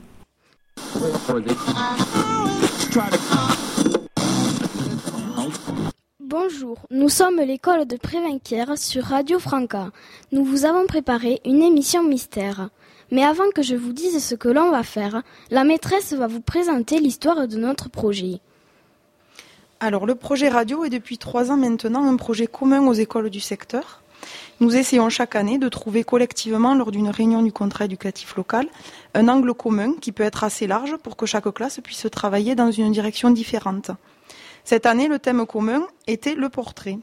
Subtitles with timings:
[6.21, 9.91] Bonjour, nous sommes l'école de Prévinquière sur Radio Franca.
[10.31, 12.71] Nous vous avons préparé une émission mystère.
[13.11, 16.41] Mais avant que je vous dise ce que l'on va faire, la maîtresse va vous
[16.41, 18.41] présenter l'histoire de notre projet.
[19.81, 23.41] Alors, le projet radio est depuis trois ans maintenant un projet commun aux écoles du
[23.41, 24.01] secteur.
[24.61, 28.67] Nous essayons chaque année de trouver collectivement, lors d'une réunion du contrat éducatif local,
[29.15, 32.71] un angle commun qui peut être assez large pour que chaque classe puisse travailler dans
[32.71, 33.91] une direction différente.
[34.65, 36.99] Cette année, le thème commun était le portrait.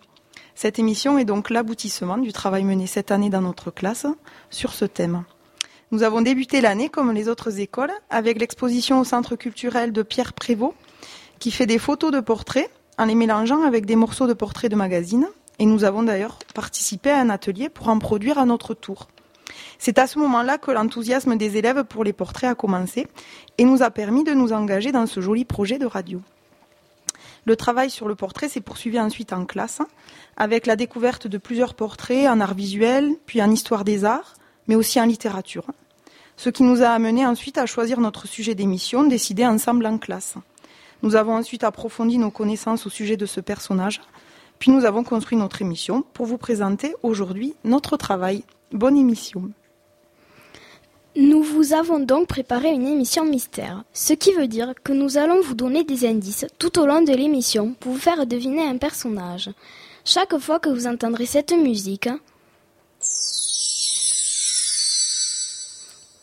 [0.56, 4.08] Cette émission est donc l'aboutissement du travail mené cette année dans notre classe
[4.50, 5.24] sur ce thème.
[5.94, 10.32] Nous avons débuté l'année, comme les autres écoles, avec l'exposition au centre culturel de Pierre
[10.32, 10.74] Prévost,
[11.38, 14.78] qui fait des photos de portraits en les mélangeant avec des morceaux de portraits de
[14.78, 15.28] magazines.
[15.60, 19.10] Et nous avons d'ailleurs participé à un atelier pour en produire à notre tour.
[19.80, 23.06] C'est à ce moment-là que l'enthousiasme des élèves pour les portraits a commencé
[23.58, 26.22] et nous a permis de nous engager dans ce joli projet de radio.
[27.44, 29.82] Le travail sur le portrait s'est poursuivi ensuite en classe,
[30.38, 34.36] avec la découverte de plusieurs portraits en art visuel, puis en histoire des arts,
[34.68, 35.66] mais aussi en littérature
[36.42, 40.34] ce qui nous a amené ensuite à choisir notre sujet d'émission, décidé ensemble en classe.
[41.04, 44.02] Nous avons ensuite approfondi nos connaissances au sujet de ce personnage,
[44.58, 48.44] puis nous avons construit notre émission pour vous présenter aujourd'hui notre travail.
[48.72, 49.52] Bonne émission.
[51.16, 55.42] Nous vous avons donc préparé une émission mystère, ce qui veut dire que nous allons
[55.42, 59.52] vous donner des indices tout au long de l'émission pour vous faire deviner un personnage.
[60.06, 62.10] Chaque fois que vous entendrez cette musique,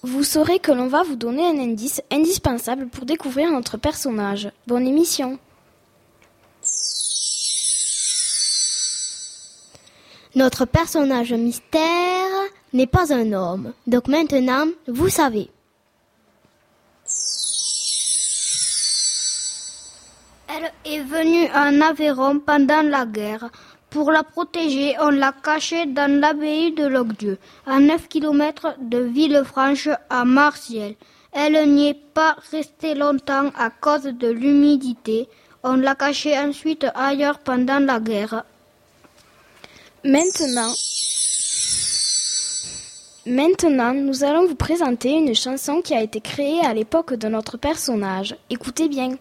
[0.02, 4.50] Vous saurez que l'on va vous donner un indice indispensable pour découvrir notre personnage.
[4.66, 5.38] Bonne émission.
[10.36, 12.30] Notre personnage mystère
[12.72, 13.72] n'est pas un homme.
[13.88, 15.50] Donc maintenant, vous savez.
[20.48, 23.50] Elle est venue en Aveyron pendant la guerre.
[23.90, 29.88] Pour la protéger, on l'a cachée dans l'abbaye de Locdieu, à 9 km de Villefranche
[30.10, 30.94] à Martiel.
[31.32, 35.26] Elle n'y est pas restée longtemps à cause de l'humidité.
[35.62, 38.44] On l'a cachée ensuite ailleurs pendant la guerre.
[40.04, 40.72] Maintenant,
[43.24, 47.56] maintenant, nous allons vous présenter une chanson qui a été créée à l'époque de notre
[47.56, 48.36] personnage.
[48.50, 49.16] Écoutez bien.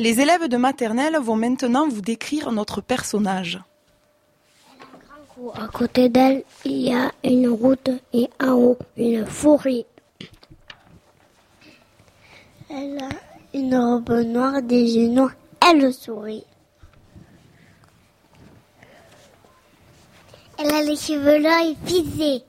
[0.00, 3.60] Les élèves de maternelle vont maintenant vous décrire notre personnage.
[5.52, 9.84] À côté d'elle, il y a une route et en haut, une forêt.
[12.70, 13.10] Elle a
[13.52, 15.34] une robe noire, des yeux noirs.
[15.60, 16.46] Elle sourit.
[20.56, 22.42] Elle a les cheveux longs et frisés.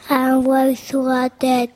[0.09, 1.71] un voile sur la tête.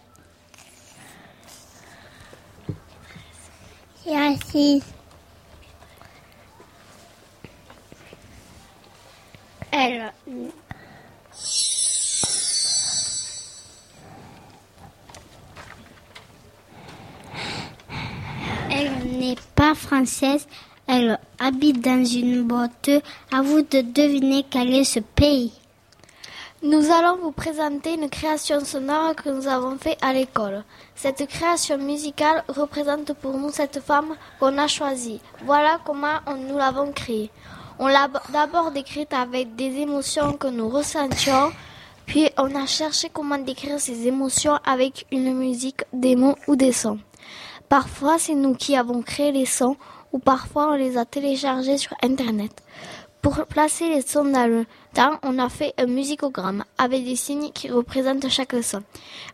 [9.72, 10.12] Elle.
[18.72, 20.48] Elle n'est pas française,
[20.88, 22.90] elle habite dans une boîte.
[23.32, 25.52] À vous de deviner quel est ce pays.
[26.66, 30.64] Nous allons vous présenter une création sonore que nous avons faite à l'école.
[30.96, 35.20] Cette création musicale représente pour nous cette femme qu'on a choisie.
[35.44, 37.32] Voilà comment nous l'avons créée.
[37.80, 41.52] On l'a d'abord décrite avec des émotions que nous ressentions,
[42.06, 46.72] puis on a cherché comment décrire ces émotions avec une musique, des mots ou des
[46.72, 47.00] sons.
[47.68, 49.76] Parfois, c'est nous qui avons créé les sons
[50.14, 52.64] ou parfois on les a téléchargés sur Internet.
[53.22, 54.66] Pour placer les sons dans le
[55.24, 58.84] on a fait un musicogramme avec des signes qui représentent chaque son.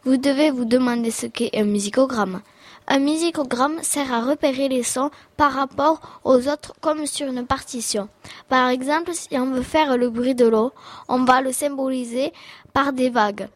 [0.03, 2.41] Vous devez vous demander ce qu'est un musicogramme.
[2.87, 8.09] Un musicogramme sert à repérer les sons par rapport aux autres comme sur une partition.
[8.47, 10.71] Par exemple, si on veut faire le bruit de l'eau,
[11.07, 12.33] on va le symboliser
[12.73, 13.47] par des vagues.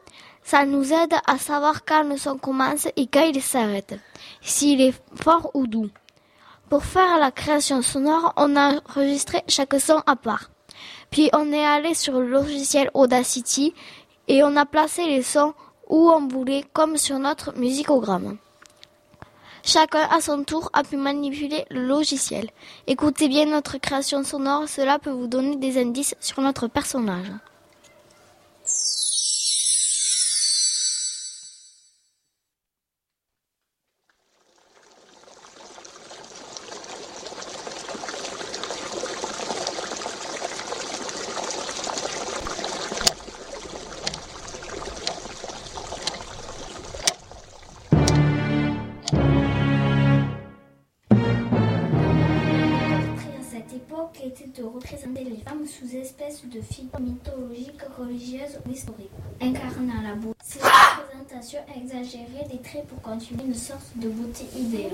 [0.44, 3.98] Ça nous aide à savoir quand le son commence et quand il s'arrête,
[4.42, 5.90] s'il est fort ou doux.
[6.70, 10.53] Pour faire la création sonore, on a enregistré chaque son à part.
[11.14, 13.76] Puis on est allé sur le logiciel Audacity
[14.28, 15.54] et on a placé les sons
[15.88, 18.38] où on voulait comme sur notre musicogramme.
[19.64, 22.50] Chacun à son tour a pu manipuler le logiciel.
[22.88, 27.32] Écoutez bien notre création sonore, cela peut vous donner des indices sur notre personnage.
[55.84, 60.38] sous-espèce de figure mythologique, religieuse ou historique, incarnant la beauté.
[60.44, 64.92] C'est une représentation exagérée des traits pour continuer une sorte de beauté idéale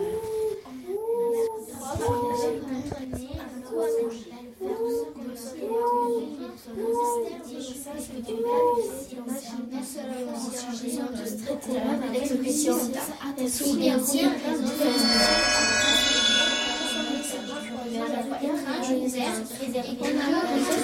[18.27, 20.79] craint, une verte, et qu'on a un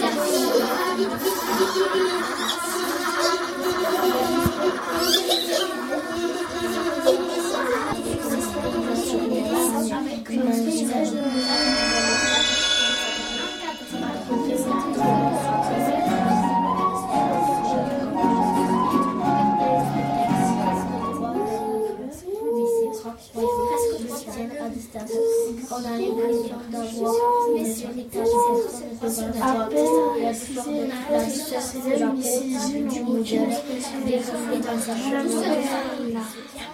[25.76, 25.98] On la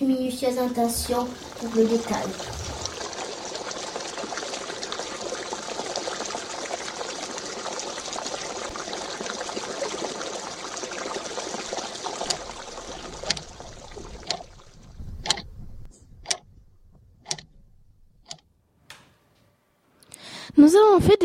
[0.01, 1.27] Minutieuse intention
[1.60, 2.27] pour le détail.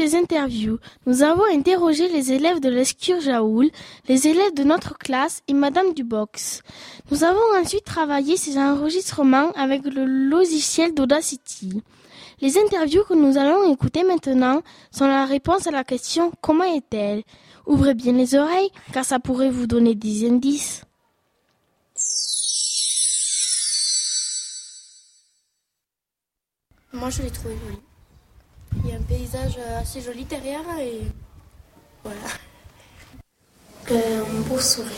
[0.04, 3.70] des interviews, nous avons interrogé les élèves de l'Escure Jaoul,
[4.06, 6.61] les élèves de notre classe et Madame Dubox.
[7.11, 11.82] Nous avons ensuite travaillé ces enregistrements avec le logiciel d'Audacity.
[12.42, 17.23] Les interviews que nous allons écouter maintenant sont la réponse à la question Comment est-elle?
[17.66, 20.82] Ouvrez bien les oreilles car ça pourrait vous donner des indices.
[26.92, 27.54] Moi je l'ai trouvé.
[28.83, 31.02] Il y a un paysage assez joli derrière et
[32.02, 32.21] voilà.
[33.90, 34.90] Un beau sourire.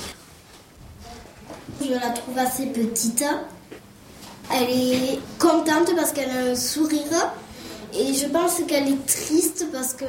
[1.81, 3.25] Je la trouve assez petite.
[4.53, 7.33] Elle est contente parce qu'elle a un sourire.
[7.93, 10.05] Et je pense qu'elle est triste parce que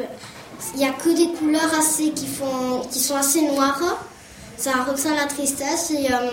[0.74, 4.06] il n'y a que des couleurs assez qui sont assez noires.
[4.58, 5.92] Ça ressent la tristesse.
[5.92, 6.32] Et, euh,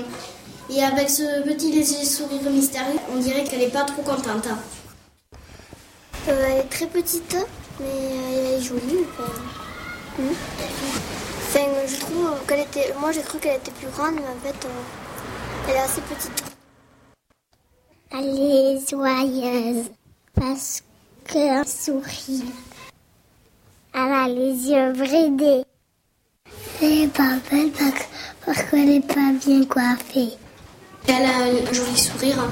[0.71, 4.49] et avec ce petit léger sourire mystérieux, on dirait qu'elle n'est pas trop contente.
[6.26, 7.37] Euh, elle est très petite,
[7.78, 9.04] mais elle est jolie.
[9.11, 9.31] Enfin,
[10.19, 12.95] enfin je trouve qu'elle était.
[12.99, 16.45] Moi, j'ai cru qu'elle était plus grande, mais en fait, euh, elle est assez petite.
[18.11, 19.90] Elle est joyeuse
[20.35, 20.83] parce
[21.26, 22.45] qu'elle sourit.
[23.93, 25.64] Elle a les yeux bridés.
[26.81, 27.71] Elle est pas belle
[28.47, 30.31] parce qu'elle n'est pas bien coiffée.
[31.07, 32.49] Elle a un joli sourire.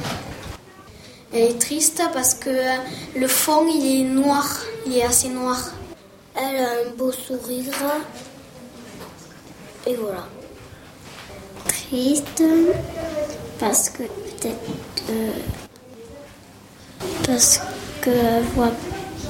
[1.32, 2.50] Elle est triste parce que
[3.16, 4.46] le fond il est noir,
[4.86, 5.58] il est assez noir.
[6.34, 7.72] Elle a un beau sourire.
[9.86, 10.26] Et voilà.
[11.66, 12.42] Triste
[13.58, 15.32] parce que peut-être euh,
[17.26, 17.60] parce
[18.02, 18.72] qu'elle voit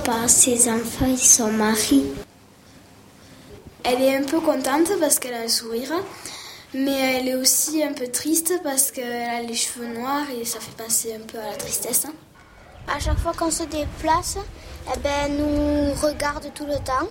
[0.04, 2.04] pas ses enfants et son mari.
[3.84, 5.92] Elle est un peu contente parce qu'elle a un sourire.
[6.74, 10.58] Mais elle est aussi un peu triste parce qu'elle a les cheveux noirs et ça
[10.58, 12.06] fait penser un peu à la tristesse.
[12.88, 14.38] À chaque fois qu'on se déplace,
[14.94, 17.08] eh ben, elle nous regarde tout le temps.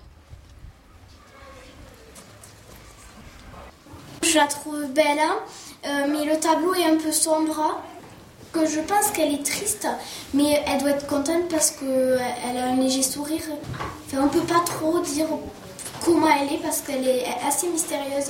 [4.24, 5.38] Je la trouve belle, hein.
[5.86, 7.82] euh, mais le tableau est un peu sombre.
[8.52, 9.88] Que je pense qu'elle est triste,
[10.34, 13.44] mais elle doit être contente parce qu'elle a un léger sourire.
[14.06, 15.28] Enfin, on ne peut pas trop dire
[16.04, 18.28] comment elle est parce qu'elle est assez mystérieuse.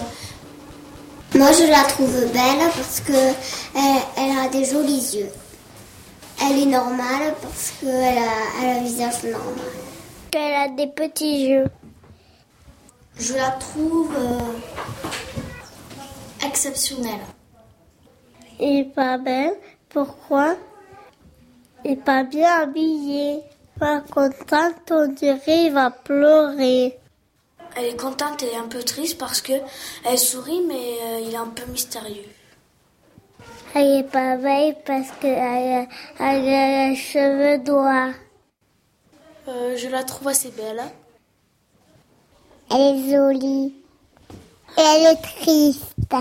[1.33, 3.13] Moi, je la trouve belle parce que
[3.73, 5.29] elle, a des jolis yeux.
[6.43, 9.65] Elle est normale parce qu'elle a, elle a un visage normal.
[10.33, 11.67] Elle a des petits yeux.
[13.17, 14.39] Je la trouve euh,
[16.45, 17.21] exceptionnelle.
[18.59, 19.53] Elle est pas belle.
[19.88, 20.55] Pourquoi?
[21.85, 23.39] Elle est pas bien habillée.
[23.79, 27.00] Pas contente, on dirait il va pleurer.
[27.75, 29.54] Elle est contente et un peu triste parce que
[30.06, 32.25] elle sourit, mais euh, il est un peu mystérieux.
[33.74, 35.88] Elle est pas belle parce qu'elle
[36.20, 38.13] a, les cheveux noirs.
[39.48, 40.82] Euh, je la trouve assez belle.
[42.70, 43.74] Elle est jolie.
[44.78, 46.16] Elle est triste.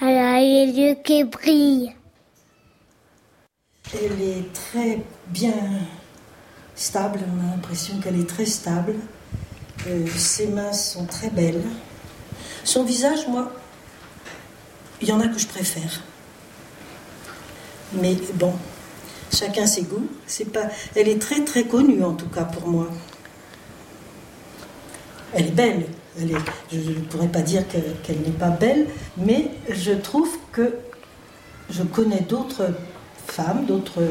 [0.00, 1.94] Elle a les yeux qui brillent.
[3.92, 5.52] Elle est très bien
[6.74, 7.20] stable.
[7.26, 8.94] On a l'impression qu'elle est très stable.
[9.86, 11.62] Euh, ses mains sont très belles.
[12.64, 13.52] Son visage, moi,
[15.00, 16.02] il y en a que je préfère.
[17.92, 18.52] Mais bon,
[19.32, 20.08] chacun ses goûts.
[20.26, 22.88] C'est pas, elle est très très connue en tout cas pour moi.
[25.32, 25.86] Elle est belle.
[26.20, 26.38] Elle est,
[26.72, 30.74] je ne pourrais pas dire qu'elle n'est pas belle, mais je trouve que
[31.70, 32.74] je connais d'autres
[33.28, 34.02] femmes, d'autres,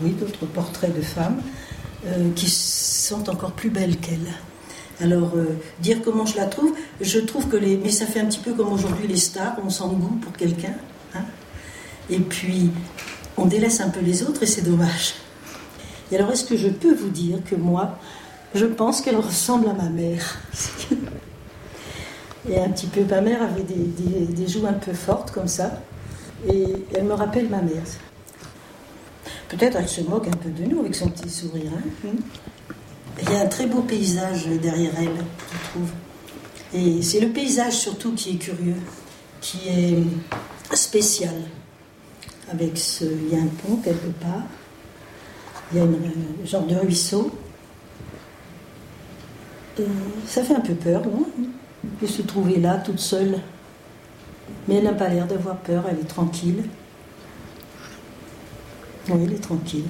[0.00, 1.40] oui, d'autres portraits de femmes
[2.06, 4.32] euh, qui sont encore plus belles qu'elle.
[5.00, 7.76] Alors, euh, dire comment je la trouve, je trouve que les.
[7.76, 10.74] Mais ça fait un petit peu comme aujourd'hui les stars, on sent goût pour quelqu'un.
[11.14, 11.24] Hein.
[12.08, 12.70] et puis,
[13.36, 15.14] on délaisse un peu les autres et c'est dommage.
[16.10, 17.98] Et alors, est-ce que je peux vous dire que moi,
[18.54, 20.38] je pense qu'elle ressemble à ma mère?
[22.48, 25.80] Et un petit peu, ma mère avait des, joues un peu fortes comme ça.
[26.48, 27.82] Et elle me rappelle ma mère.
[29.52, 31.70] Peut-être elle se moque un peu de nous avec son petit sourire.
[31.76, 32.08] Hein.
[33.20, 35.90] Il y a un très beau paysage derrière elle, je trouve.
[36.72, 38.76] Et c'est le paysage surtout qui est curieux,
[39.42, 40.02] qui est
[40.74, 41.34] spécial.
[42.50, 44.44] Avec ce, il y a un pont quelque part,
[45.70, 47.30] il y a un genre de ruisseau.
[49.78, 49.84] Et
[50.26, 51.02] ça fait un peu peur,
[52.00, 53.38] de se trouver là toute seule.
[54.66, 56.64] Mais elle n'a pas l'air d'avoir peur, elle est tranquille.
[59.08, 59.88] Il est tranquille.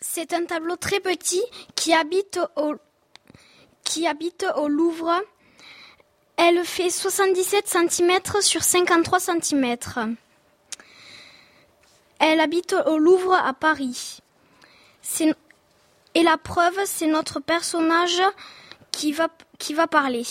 [0.00, 1.42] C'est un tableau très petit
[1.74, 2.74] qui habite au,
[3.84, 5.12] qui habite au Louvre.
[6.36, 9.76] Elle fait 77 cm sur 53 cm.
[12.18, 14.20] Elle habite au Louvre à Paris.
[16.14, 18.22] Et la preuve, c'est notre personnage
[18.90, 20.24] qui va parler.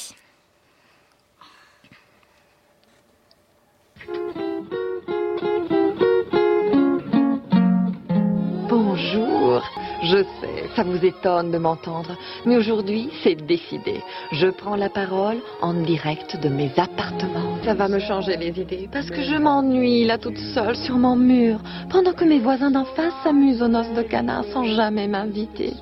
[10.76, 14.02] Ça vous étonne de m'entendre, mais aujourd'hui, c'est décidé.
[14.32, 17.58] Je prends la parole en direct de mes appartements.
[17.64, 21.16] Ça va me changer les idées, parce que je m'ennuie là toute seule sur mon
[21.16, 25.74] mur, pendant que mes voisins d'en face s'amusent aux noces de canard sans jamais m'inviter.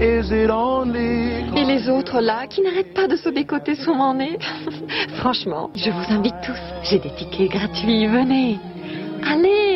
[0.00, 4.38] Et les autres là, qui n'arrêtent pas de se décoter sous mon nez.
[5.16, 6.58] Franchement, je vous invite tous.
[6.84, 8.58] J'ai des tickets gratuits, venez.
[9.26, 9.69] Allez,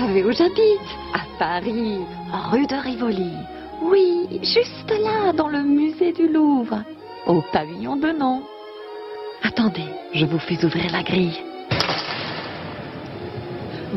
[0.00, 0.80] savez où j'habite
[1.12, 1.98] À Paris,
[2.50, 3.32] rue de Rivoli.
[3.82, 6.82] Oui, juste là, dans le musée du Louvre,
[7.26, 8.42] au pavillon de nom.
[9.42, 11.38] Attendez, je vous fais ouvrir la grille.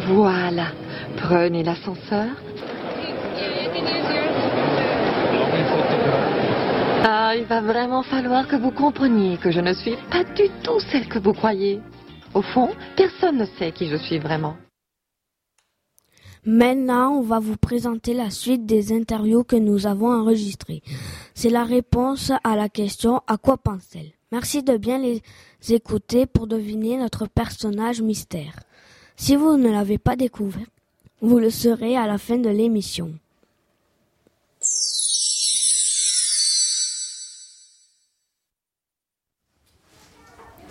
[0.07, 0.67] Voilà,
[1.17, 2.27] prenez l'ascenseur.
[7.05, 10.79] Ah, il va vraiment falloir que vous compreniez que je ne suis pas du tout
[10.91, 11.81] celle que vous croyez.
[12.33, 14.55] Au fond, personne ne sait qui je suis vraiment.
[16.45, 20.83] Maintenant, on va vous présenter la suite des interviews que nous avons enregistrées.
[21.33, 24.11] C'est la réponse à la question à quoi pense-t-elle?
[24.33, 25.21] Merci de bien les
[25.69, 28.59] écouter pour deviner notre personnage mystère.
[29.15, 30.67] Si vous ne l'avez pas découvert,
[31.21, 33.13] vous le serez à la fin de l'émission.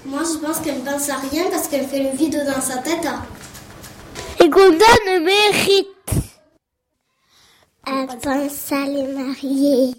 [0.04, 3.08] Moi, je pense qu'elle pense à rien parce qu'elle fait le vide dans sa tête.
[4.52, 4.84] Et Gonda
[5.20, 5.88] mérite.
[7.86, 9.94] Elle pense à les marier.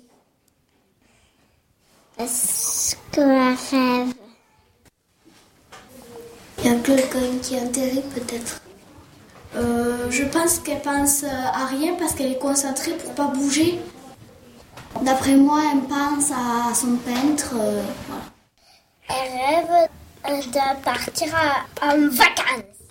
[2.19, 4.13] Est-ce qu'elle rêve
[6.59, 8.61] Il y a quelqu'un qui est enterré peut-être.
[9.55, 13.79] Euh, je pense qu'elle pense à rien parce qu'elle est concentrée pour pas bouger.
[15.01, 17.55] D'après moi, elle pense à son peintre.
[17.55, 18.23] euh, voilà.
[19.09, 21.27] Elle rêve de partir
[21.81, 22.82] en vacances.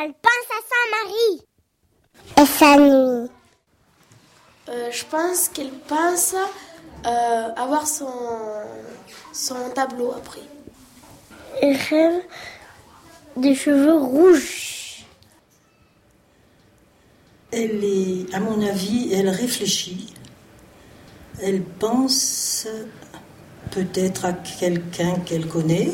[0.00, 1.42] Elle pense à son mari.
[2.36, 3.30] Et sa nuit.
[4.68, 6.36] Euh, je pense qu'elle pense
[7.04, 8.06] euh, avoir son,
[9.32, 10.42] son tableau après.
[11.60, 12.22] Elle rêve
[13.36, 15.04] des cheveux rouges.
[17.50, 20.14] Elle est, à mon avis, elle réfléchit.
[21.42, 22.68] Elle pense
[23.72, 25.90] peut-être à quelqu'un qu'elle connaît.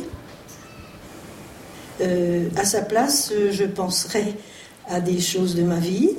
[2.01, 4.35] Euh, à sa place, euh, je penserais
[4.89, 6.11] à des choses de ma vie.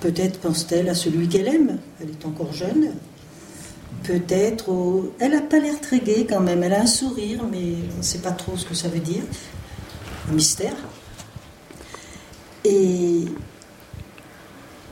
[0.00, 1.78] Peut-être pense-t-elle à celui qu'elle aime.
[2.00, 2.92] Elle est encore jeune.
[4.04, 4.70] Peut-être.
[5.18, 6.62] Elle n'a pas l'air très gaie quand même.
[6.62, 9.22] Elle a un sourire, mais on ne sait pas trop ce que ça veut dire.
[10.30, 10.76] Un mystère.
[12.64, 13.24] Et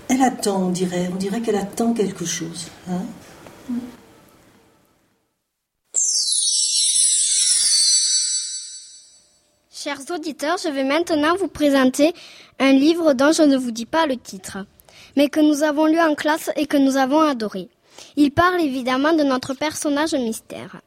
[0.09, 1.11] elle attend, on dirait.
[1.13, 2.69] On dirait qu'elle attend quelque chose.
[2.89, 3.03] hein.
[9.85, 12.15] Chers auditeurs, je vais maintenant vous présenter
[12.59, 14.65] un livre dont je ne vous dis pas le titre,
[15.15, 17.69] mais que nous avons lu en classe et que nous avons adoré.
[18.17, 20.81] Il parle évidemment de notre personnage mystère.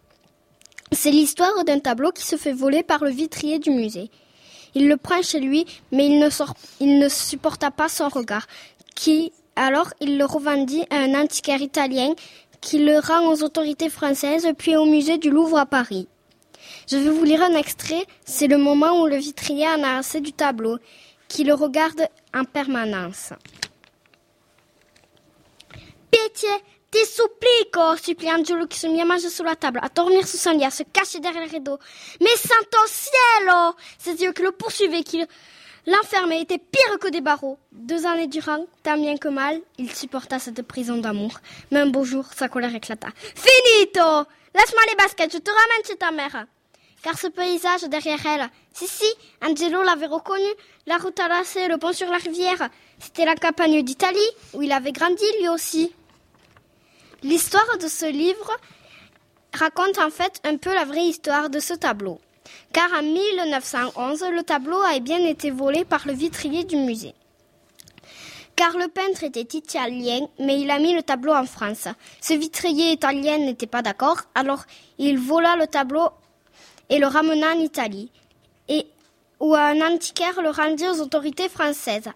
[0.92, 4.10] C'est l'histoire d'un tableau qui se fait voler par le vitrier du musée.
[4.74, 8.48] Il le prend chez lui, mais il ne, supporta pas son regard,
[8.96, 12.16] qui alors il le revendit à un antiquaire italien
[12.62, 16.08] qui le rend aux autorités françaises puis au musée du Louvre à Paris.
[16.89, 18.06] Je vais vous lire un extrait.
[18.26, 20.78] C'est le moment où le vitrier en a assez du tableau,
[21.28, 23.34] qui le regarde en permanence.
[26.10, 26.50] Pitié,
[26.89, 30.38] ti supplico, supplie Angelo qui se mit à manger sous la table, à dormir sous
[30.38, 31.78] son lit, à se cacher derrière le rideau.
[32.21, 35.26] Mais santo cielo Ses yeux qui le poursuivaient, qui
[35.86, 37.60] l'enfermaient, étaient pires que des barreaux.
[37.73, 41.41] Deux années durant, tant bien que mal, il supporta cette prison d'amour.
[41.71, 43.10] Mais un beau jour, sa colère éclata.
[43.17, 46.47] Finito Laisse-moi les baskets, je te ramène chez ta mère
[47.08, 48.50] car ce paysage derrière elle.
[48.74, 49.06] Si, si,
[49.41, 50.50] Angelo l'avait reconnu,
[50.88, 52.67] la route à lacet, le pont sur la rivière.
[53.00, 54.20] C'était la campagne d'Italie,
[54.54, 55.93] où il avait grandi lui aussi.
[57.24, 58.52] L'histoire de ce livre
[59.54, 62.20] raconte en fait un peu la vraie histoire de ce tableau.
[62.74, 67.13] Car en 1911, le tableau a bien été volé par le vitrier du musée.
[68.58, 71.88] Car le peintre était italien, mais il a mis le tableau en France.
[72.20, 74.65] Ce vitrier italien n'était pas d'accord, alors
[74.98, 76.10] il vola le tableau
[76.89, 78.12] et le ramena en Italie,
[78.67, 78.86] et
[79.39, 82.10] où un antiquaire le rendit aux autorités françaises.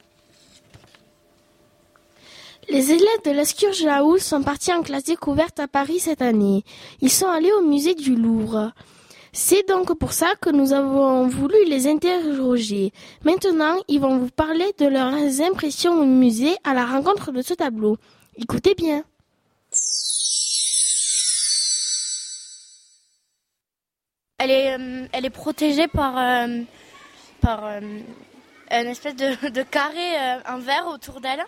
[2.70, 6.64] Les élèves de l'Escure Jaoul sont partis en classe découverte à Paris cette année.
[7.02, 8.72] Ils sont allés au musée du Louvre.
[9.34, 12.92] C'est donc pour ça que nous avons voulu les interroger.
[13.24, 17.54] Maintenant, ils vont vous parler de leurs impressions au musée à la rencontre de ce
[17.54, 17.98] tableau.
[18.38, 19.04] Écoutez bien.
[24.44, 26.62] Elle est, euh, elle est protégée par, euh,
[27.42, 27.80] par, euh,
[28.72, 31.44] une espèce de, carré en verre autour d'elle.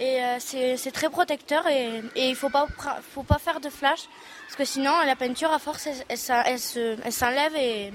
[0.00, 2.66] Et c'est très protecteur et, il ne faut pas,
[3.14, 4.08] faut pas faire de flash
[4.46, 7.92] parce que sinon la peinture à force elle, s'enlève et,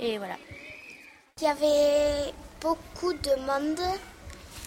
[0.00, 0.34] et voilà.
[1.40, 3.78] Il y avait beaucoup de monde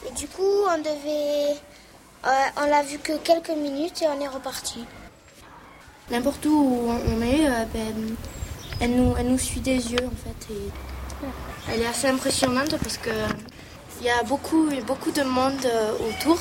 [0.08, 1.58] et du coup on devait
[2.24, 4.86] on l'a vu que quelques minutes et on est reparti.
[6.12, 8.16] N'importe où on est, euh, ben,
[8.80, 10.54] elle, nous, elle nous suit des yeux en fait.
[10.54, 10.72] Et
[11.72, 13.10] elle est assez impressionnante parce que
[14.02, 16.40] il y a beaucoup, beaucoup de monde euh, autour.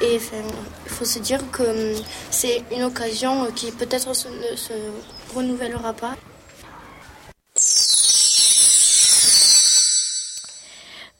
[0.00, 4.72] Et il faut se dire que hum, c'est une occasion qui peut-être ne se
[5.34, 6.16] renouvellera pas.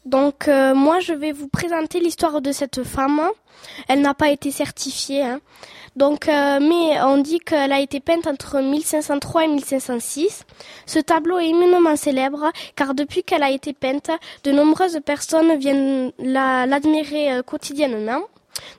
[0.05, 3.21] Donc euh, moi je vais vous présenter l'histoire de cette femme.
[3.89, 5.23] Elle n'a pas été certifiée.
[5.23, 5.41] Hein.
[5.97, 10.45] Donc, euh, mais on dit qu'elle a été peinte entre 1503 et 1506.
[10.87, 14.11] Ce tableau est éminemment célèbre car depuis qu'elle a été peinte,
[14.43, 18.23] de nombreuses personnes viennent l'admirer euh, quotidiennement.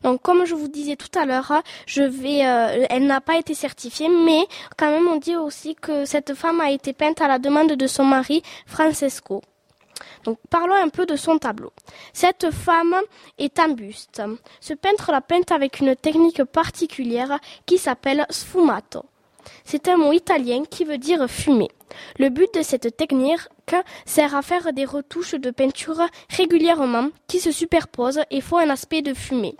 [0.04, 3.54] Donc, comme je vous disais tout à l'heure, je vais, euh, elle n'a pas été
[3.54, 4.45] certifiée, mais
[4.78, 7.88] quand même on dit aussi que cette femme a été peinte à la demande de
[7.88, 9.41] son mari Francesco.
[10.49, 11.71] Parlons un peu de son tableau.
[12.13, 12.95] Cette femme
[13.38, 14.21] est un buste.
[14.59, 19.05] Ce peintre l'a peinte avec une technique particulière qui s'appelle sfumato.
[19.63, 21.69] C'est un mot italien qui veut dire fumer.
[22.17, 23.47] Le but de cette technique
[24.05, 29.01] sert à faire des retouches de peinture régulièrement qui se superposent et font un aspect
[29.01, 29.55] de fumée.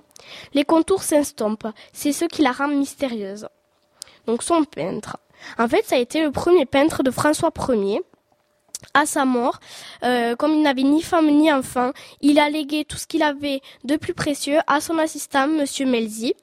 [0.54, 3.48] Les contours s'estompent, c'est ce qui la rend mystérieuse.
[4.26, 5.18] Donc son peintre.
[5.60, 8.02] En fait, ça a été le premier peintre de François Ier
[8.94, 9.60] à sa mort,
[10.04, 13.62] euh, comme il n'avait ni femme ni enfant, il a légué tout ce qu'il avait
[13.84, 16.34] de plus précieux à son assistant, Monsieur Melzi.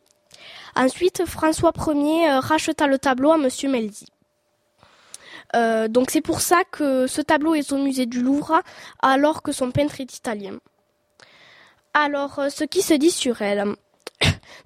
[0.75, 4.07] Ensuite, François Ier euh, racheta le tableau à Monsieur Melzi.
[5.55, 8.63] Euh, donc c'est pour ça que ce tableau est au musée du Louvre,
[9.01, 10.59] alors que son peintre est italien.
[11.95, 13.77] Alors, ce qui se dit sur elle.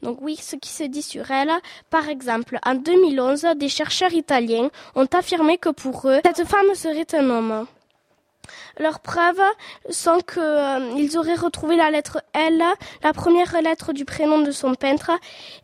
[0.03, 1.53] Donc oui, ce qui se dit sur elle,
[1.91, 7.07] par exemple, en 2011, des chercheurs italiens ont affirmé que pour eux, cette femme serait
[7.15, 7.67] un homme.
[8.79, 9.43] Leurs preuves
[9.91, 12.63] sont qu'ils euh, auraient retrouvé la lettre L,
[13.03, 15.11] la première lettre du prénom de son peintre,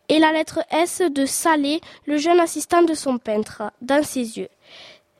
[0.09, 4.49] et la lettre S de Salé, le jeune assistant de son peintre, dans ses yeux.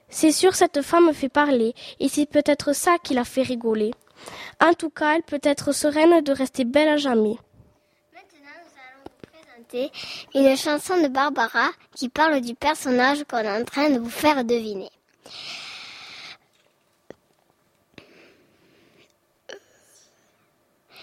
[0.08, 3.92] C'est sûr, cette femme fait parler, et c'est peut-être ça qui l'a fait rigoler.
[4.60, 7.36] En tout cas, elle peut être sereine de rester belle à jamais
[10.34, 14.44] une chanson de Barbara qui parle du personnage qu'on est en train de vous faire
[14.44, 14.90] deviner.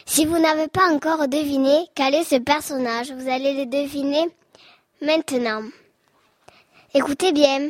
[0.06, 4.28] Si vous n'avez pas encore deviné quel est ce personnage, vous allez le deviner
[5.02, 5.64] maintenant.
[6.94, 7.70] Écoutez bien.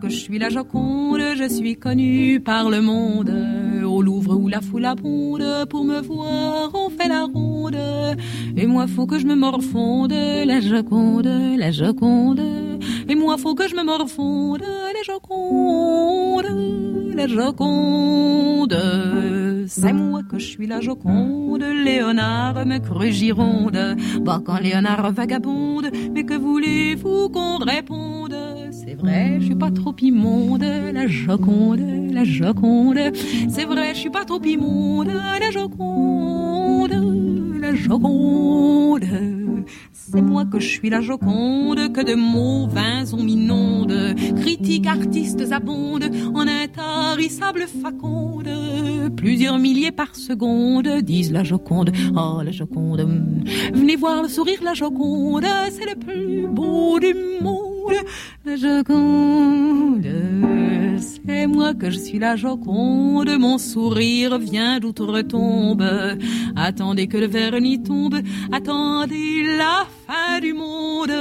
[0.00, 3.34] Que je suis la Joconde, je suis connue par le monde.
[3.84, 7.78] Au Louvre la foule abonde, pour me voir on fait la ronde.
[8.56, 12.42] Et moi faut que je me morfonde, la Joconde, la Joconde.
[13.08, 16.46] Et moi faut que je me morfonde, la Joconde,
[17.14, 18.76] la Joconde.
[19.68, 23.96] C'est moi que je suis la Joconde, Léonard me crut gironde.
[24.20, 28.36] Bah quand Léonard vagabonde, mais que voulez-vous qu'on réponde?
[28.70, 31.82] C'est vrai, je suis pas trop immonde, la Joconde,
[32.12, 32.98] la Joconde.
[33.48, 36.90] C'est vrai, je suis pas trop la Joconde,
[37.60, 39.04] la Joconde.
[39.92, 44.14] C'est moi que je suis la Joconde, que de mots vains on m'inonde.
[44.40, 48.48] Critiques, artistes abondent en intarissable faconde.
[49.16, 51.92] Plusieurs milliers par seconde, disent la Joconde.
[52.14, 53.06] Oh, la Joconde.
[53.74, 57.94] Venez voir le sourire, la Joconde, c'est le plus beau du monde
[58.44, 60.06] la Joconde.
[61.00, 65.84] C'est moi que je suis la Joconde, mon sourire vient d'outre-tombe.
[66.56, 68.16] Attendez que le vernis tombe,
[68.52, 71.12] attendez la fin du monde.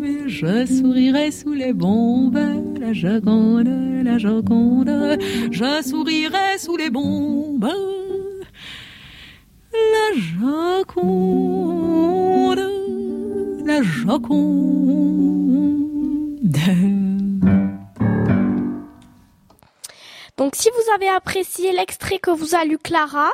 [0.00, 2.38] Mais je sourirai sous les bombes,
[2.80, 3.70] la Joconde,
[4.04, 5.18] la Joconde.
[5.50, 7.70] Je sourirai sous les bombes.
[9.72, 10.12] La
[10.84, 11.48] Joconde,
[13.64, 15.38] la Joconde.
[20.38, 23.32] Donc si vous avez apprécié l'extrait que vous a lu Clara,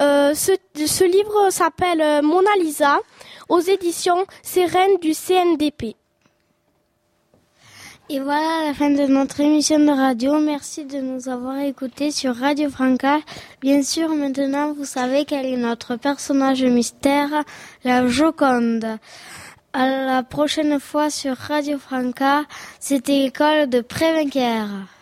[0.00, 3.00] euh, ce, livre s'appelle euh, Mona Lisa
[3.48, 5.96] aux éditions Sérène du CNDP.
[8.08, 10.38] Et voilà la fin de notre émission de radio.
[10.38, 13.18] Merci de nous avoir écoutés sur Radio Franca.
[13.60, 17.30] Bien sûr, maintenant vous savez quel est notre personnage mystère,
[17.82, 18.98] la Joconde.
[19.72, 22.44] À la prochaine fois sur Radio Franca,
[22.78, 24.93] c'était l'école de Prévencaire.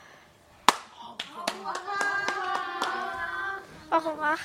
[3.92, 4.38] Au revoir.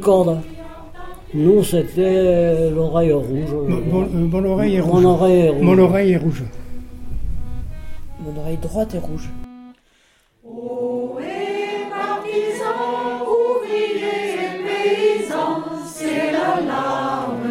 [0.00, 0.38] Code.
[1.32, 3.50] Nous, c'était l'oreille rouge.
[3.68, 5.04] Mon, mon oreille est Mon rouge.
[5.04, 5.62] oreille est rouge.
[5.62, 6.42] Mon oreille est rouge.
[8.24, 9.28] Mon oreille droite est rouge.
[11.90, 17.50] Partisans, ouvriers et paysans, c'est l'alarme.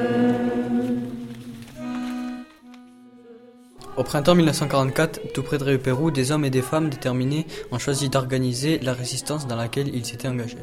[3.97, 7.79] Au printemps 1944, tout près de Rio Pérou, des hommes et des femmes déterminés ont
[7.79, 10.57] choisi d'organiser la résistance dans laquelle ils s'étaient engagés.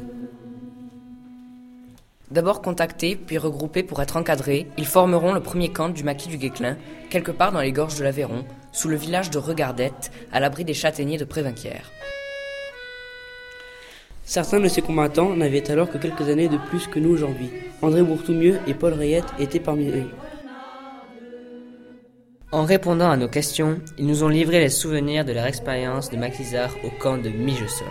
[2.37, 6.37] D'abord contactés, puis regroupés pour être encadrés, ils formeront le premier camp du maquis du
[6.37, 6.77] Guéclin,
[7.09, 10.75] quelque part dans les gorges de l'Aveyron, sous le village de Regardette, à l'abri des
[10.75, 11.91] châtaigniers de Prévinquière.
[14.23, 17.49] Certains de ces combattants n'avaient alors que quelques années de plus que nous aujourd'hui.
[17.81, 20.11] André Bourtoumieux et Paul Rayette étaient parmi eux.
[22.51, 26.17] En répondant à nos questions, ils nous ont livré les souvenirs de leur expérience de
[26.17, 27.87] maquisards au camp de Migesol.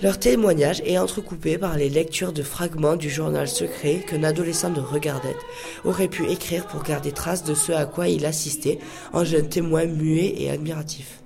[0.00, 4.80] Leur témoignage est entrecoupé par les lectures de fragments du journal secret qu'un adolescent de
[4.80, 5.44] Regardette
[5.84, 8.78] aurait pu écrire pour garder trace de ce à quoi il assistait
[9.12, 11.20] en jeune témoin muet et admiratif.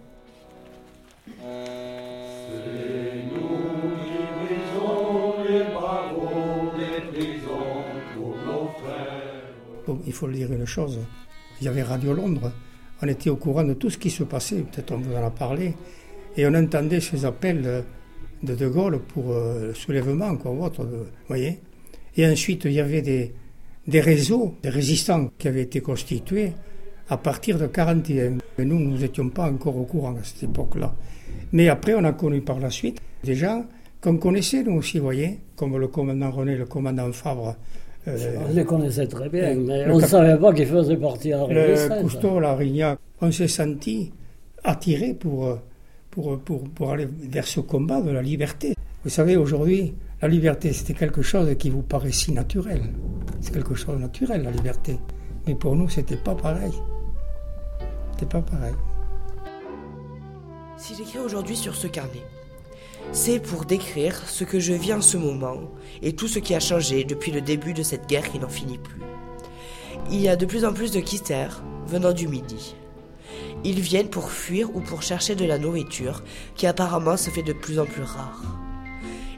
[9.87, 10.99] Bon, il faut dire une chose.
[11.61, 12.51] Il y avait Radio Londres.
[13.03, 14.63] On était au courant de tout ce qui se passait.
[14.63, 15.75] Peut-être on vous en a parlé.
[16.39, 17.83] Et on entendait ces appels euh,
[18.43, 21.61] de De Gaulle pour euh, le soulèvement, quoi, ou autre, euh, vous voyez.
[22.17, 23.33] Et ensuite, il y avait des,
[23.87, 26.53] des réseaux, des résistants qui avaient été constitués
[27.09, 28.39] à partir de 41.
[28.59, 30.95] Et nous, nous n'étions pas encore au courant à cette époque-là.
[31.53, 33.65] Mais après, on a connu par la suite des gens
[34.01, 37.57] qu'on connaissait, nous aussi, vous voyez, comme le commandant René, le commandant Fabre,
[38.09, 41.29] euh, on les connaissait très bien, mais le on ne savait pas qu'ils faisaient partie
[41.29, 42.03] de la le résistance.
[42.03, 44.11] Cousteau, la Rignac, on s'est senti
[44.65, 45.55] attiré pour, euh,
[46.13, 48.77] pour, pour, pour aller vers ce combat de la liberté.
[49.03, 52.83] Vous savez, aujourd'hui, la liberté, c'était quelque chose qui vous paraît si naturel.
[53.41, 54.99] C'est quelque chose de naturel, la liberté.
[55.47, 56.73] Mais pour nous, c'était pas pareil.
[58.13, 58.75] C'était pas pareil.
[60.77, 62.23] Si j'écris aujourd'hui sur ce carnet,
[63.11, 65.59] c'est pour décrire ce que je vis en ce moment
[66.03, 68.79] et tout ce qui a changé depuis le début de cette guerre qui n'en finit
[68.79, 69.01] plus.
[70.11, 72.77] Il y a de plus en plus de quitters venant du Midi.
[73.65, 76.23] Ils viennent pour fuir ou pour chercher de la nourriture
[76.57, 78.43] qui apparemment se fait de plus en plus rare.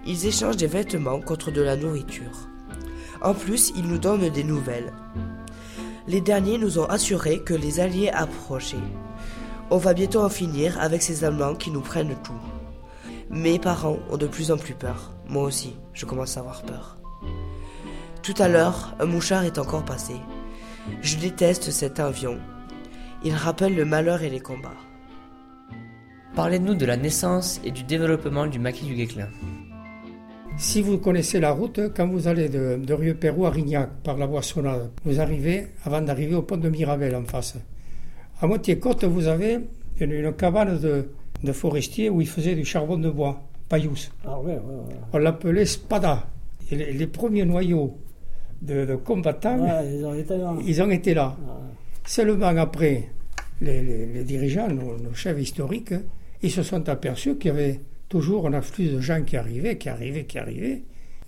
[0.06, 2.48] Ils échangent des vêtements contre de la nourriture.
[3.22, 4.92] En plus, ils nous donnent des nouvelles.
[6.06, 8.76] Les derniers nous ont assuré que les Alliés approchaient.
[9.70, 12.32] On va bientôt en finir avec ces Allemands qui nous prennent tout.
[13.30, 15.12] Mes parents ont de plus en plus peur.
[15.26, 16.98] Moi aussi, je commence à avoir peur.
[18.22, 20.14] Tout à l'heure, un mouchard est encore passé.
[21.00, 22.38] Je déteste cet avion.
[23.24, 24.74] Il rappelle le malheur et les combats.
[26.36, 29.28] Parlez-nous de la naissance et du développement du maquis du Guesclin.
[30.56, 34.26] Si vous connaissez la route, quand vous allez de, de Rieux-Pérou à Rignac par la
[34.26, 37.56] Boissonnade, vous arrivez, avant d'arriver au pont de Mirabel en face.
[38.40, 39.58] À moitié côte, vous avez
[40.00, 41.06] une, une cabane de,
[41.42, 43.94] de forestiers où ils faisaient du charbon de bois, paillous.
[44.26, 44.94] Ah ouais, ouais, ouais.
[45.12, 46.26] On l'appelait Spada.
[46.70, 47.96] Et les, les premiers noyaux
[48.62, 50.54] de, de combattants, Ouais, ils ont été là.
[50.64, 51.36] ils ont été là.
[52.06, 53.08] Seulement après,
[53.60, 55.94] les, les- dirigeants, nos, chefs historiques,
[56.42, 59.88] ils se sont aperçus qu'il y avait toujours un afflux de gens qui arrivaient, qui
[59.88, 60.82] arrivaient, qui arrivaient.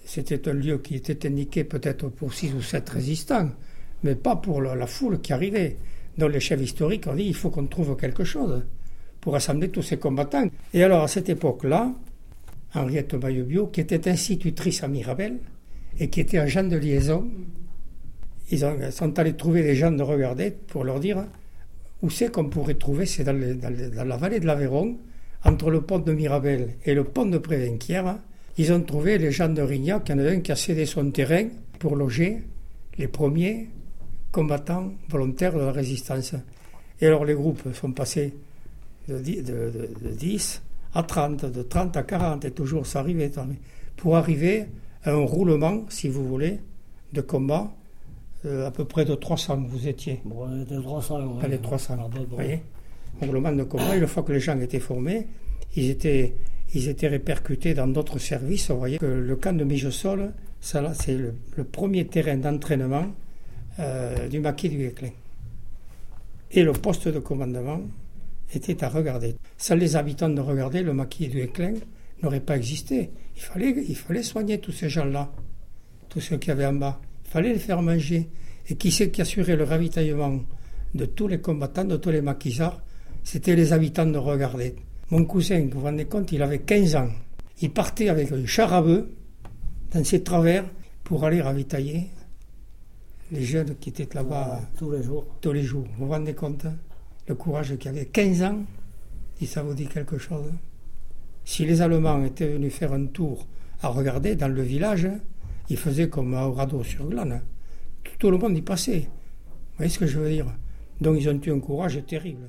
[0.05, 3.51] C'était un lieu qui était indiqué peut-être pour six ou sept résistants,
[4.05, 5.77] mais pas pour la, foule qui arrivait.
[6.19, 8.62] Donc les chefs historiques ont dit il faut qu'on trouve quelque chose
[9.21, 10.49] pour rassembler tous ces combattants.
[10.75, 11.93] Et alors à cette époque-là,
[12.75, 15.39] Henriette Maillot-Bio, qui était institutrice à Mirabel
[15.99, 17.27] et qui était agent de liaison,
[18.51, 21.25] ils ont- sont allés trouver les gens de regarder pour leur dire
[22.03, 24.97] où c'est qu'on pourrait trouver, c'est dans, la vallée de l'Aveyron,
[25.45, 28.19] entre le pont de Mirabel et le pont de Prévenquière,
[28.59, 30.87] ils ont trouvé les gens de Rignac, il y en a un qui a cédé
[30.87, 31.45] son terrain
[31.79, 32.43] pour loger
[32.99, 33.69] les premiers
[34.33, 36.35] combattants volontaires de la résistance.
[37.01, 38.35] Et alors les groupes sont passés
[39.09, 39.71] de, dix- de-
[40.03, 40.63] de- de 10
[40.95, 43.31] à 30, de 30 à 40, et toujours ça arrivait,
[43.97, 44.67] pour arriver
[45.05, 46.59] à un roulement, si vous voulez,
[47.13, 47.73] de combat,
[48.47, 50.21] euh, à peu près de 300 vous étiez.
[50.25, 51.35] Bon, on était 300.
[51.35, 51.41] ouais.
[51.41, 51.97] Pas les 300.
[51.99, 52.27] Ah, bon, bon.
[52.31, 52.63] Vous voyez
[53.21, 55.27] de combat, une fois que les gens étaient formés,
[55.75, 56.35] ils étaient,
[56.75, 58.71] ils étaient répercutés dans d'autres services.
[58.71, 63.07] Vous voyez que le camp de Migesol, ça là, c'est le, le premier terrain d'entraînement
[63.79, 65.11] euh, du maquis du Guesclin.
[66.53, 67.81] Et le poste de commandement
[68.55, 69.37] était à regarder.
[69.59, 71.75] Sans les habitants de regarder, le maquis du Guesclin
[72.23, 73.11] n'aurait pas existé.
[73.37, 75.31] Il fallait, il fallait soigner tous ces gens-là,
[76.09, 77.01] tous ceux qui avaient en bas.
[77.37, 78.31] Il fallait les faire manger.
[78.70, 80.40] Et qui c'est qui assurait le ravitaillement
[80.94, 82.81] de tous les combattants, de tous les maquisards?
[83.25, 84.75] C'était les habitants de Regardet.
[85.11, 87.11] Mon cousin, vous vous rendez compte, il avait 15 ans.
[87.61, 89.05] Il partait avec un char à bœuf
[89.92, 90.64] dans ses travers
[91.05, 92.07] pour aller ravitailler
[93.31, 95.27] les jeunes qui étaient là-bas tous les jours.
[95.42, 95.85] Tous les jours.
[95.99, 96.77] Vous vous rendez compte hein,
[97.29, 98.07] Le courage qu'il avait.
[98.07, 98.61] 15 ans,
[99.38, 100.46] si ça vous dit quelque chose?
[100.51, 100.57] hein.
[101.44, 103.46] Si les Allemands étaient venus faire un tour
[103.83, 105.07] à regarder dans le village,
[105.69, 107.33] ils faisaient comme à Oradour-sur-Glane.
[107.33, 107.43] hein.
[108.05, 109.09] Tout, tout le monde y passait.
[109.09, 110.47] Vous voyez ce que je veux dire?
[111.01, 112.49] Donc ils ont eu un courage terrible.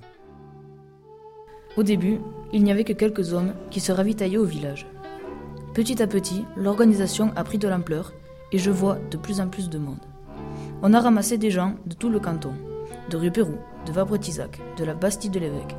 [1.76, 2.20] Au début,
[2.54, 4.88] il n'y avait que quelques hommes qui se ravitaillaient au village.
[5.74, 8.14] Petit à petit, l'organisation a pris de l'ampleur
[8.52, 10.00] et je vois de plus en plus de monde.
[10.82, 12.54] On a ramassé des gens de tout le canton,
[13.10, 15.76] de Rue-Pérou, de Vabre-Tisac, de la Bastille de l'Évêque.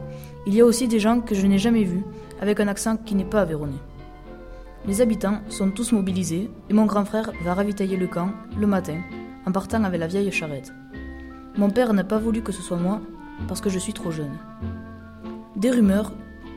[0.47, 2.05] Il y a aussi des gens que je n'ai jamais vus,
[2.41, 3.73] avec un accent qui n'est pas aveyronnais.
[4.87, 9.01] Les habitants sont tous mobilisés et mon grand frère va ravitailler le camp le matin
[9.47, 10.73] en partant avec la vieille charrette.
[11.57, 13.01] Mon père n'a pas voulu que ce soit moi
[13.47, 14.39] parce que je suis trop jeune.
[15.57, 16.13] Des rumeurs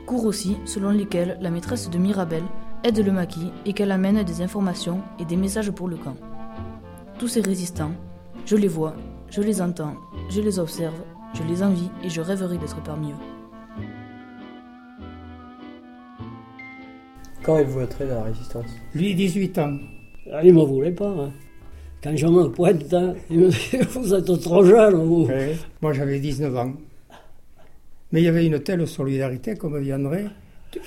[0.06, 2.44] courent aussi selon lesquelles la maîtresse de Mirabel
[2.84, 6.16] aide le maquis et qu'elle amène des informations et des messages pour le camp.
[7.18, 7.92] Tous ces résistants,
[8.46, 8.94] je les vois,
[9.30, 9.94] je les entends,
[10.28, 11.00] je les observe,
[11.34, 13.31] je les envie et je rêverai d'être parmi eux.
[17.44, 19.76] Quand êtes-vous entré dans la résistance Lui, 18 ans.
[20.32, 21.08] Ah, il ne me voulait pas.
[21.08, 21.32] hein.
[22.02, 25.26] Quand je me pointe, hein, il me dit Vous êtes trop jeune, vous.
[25.26, 25.56] Oui.
[25.80, 26.72] Moi, j'avais 19 ans.
[28.12, 30.24] Mais il y avait une telle solidarité, comme dit André.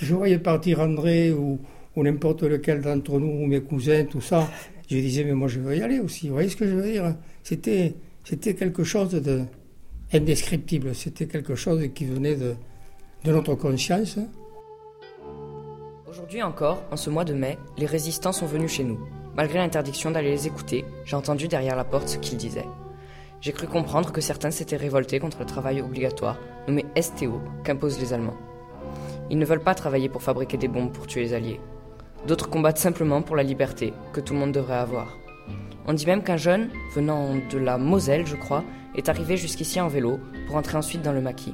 [0.02, 1.60] Je voyais partir André ou,
[1.96, 4.48] ou n'importe lequel d'entre nous, ou mes cousins, tout ça.
[4.90, 6.28] Je disais, mais moi, je veux y aller aussi.
[6.28, 9.42] Vous voyez ce que je veux dire C'était, c'était quelque chose de
[10.14, 10.94] indescriptible.
[10.96, 12.54] C'était quelque chose qui venait de,
[13.24, 14.20] de notre conscience.
[16.16, 18.98] Aujourd'hui encore, en ce mois de mai, les résistants sont venus chez nous.
[19.36, 22.70] Malgré l'interdiction d'aller les écouter, j'ai entendu derrière la porte ce qu'ils disaient.
[23.42, 26.38] J'ai cru comprendre que certains s'étaient révoltés contre le travail obligatoire,
[26.70, 28.38] nommé STO, qu'imposent les Allemands.
[29.30, 31.60] Ils ne veulent pas travailler pour fabriquer des bombes pour tuer les Alliés.
[32.26, 35.18] D'autres combattent simplement pour la liberté, que tout le monde devrait avoir.
[35.86, 38.64] On dit même qu'un jeune, venant de la Moselle, je crois,
[38.96, 41.54] est arrivé jusqu'ici en vélo pour entrer ensuite dans le maquis.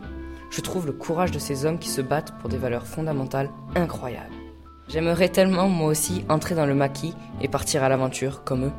[0.52, 4.41] Je trouve le courage de ces hommes qui se battent pour des valeurs fondamentales incroyables.
[4.92, 8.72] J'aimerais tellement, moi aussi, entrer dans le maquis et partir à l'aventure comme eux.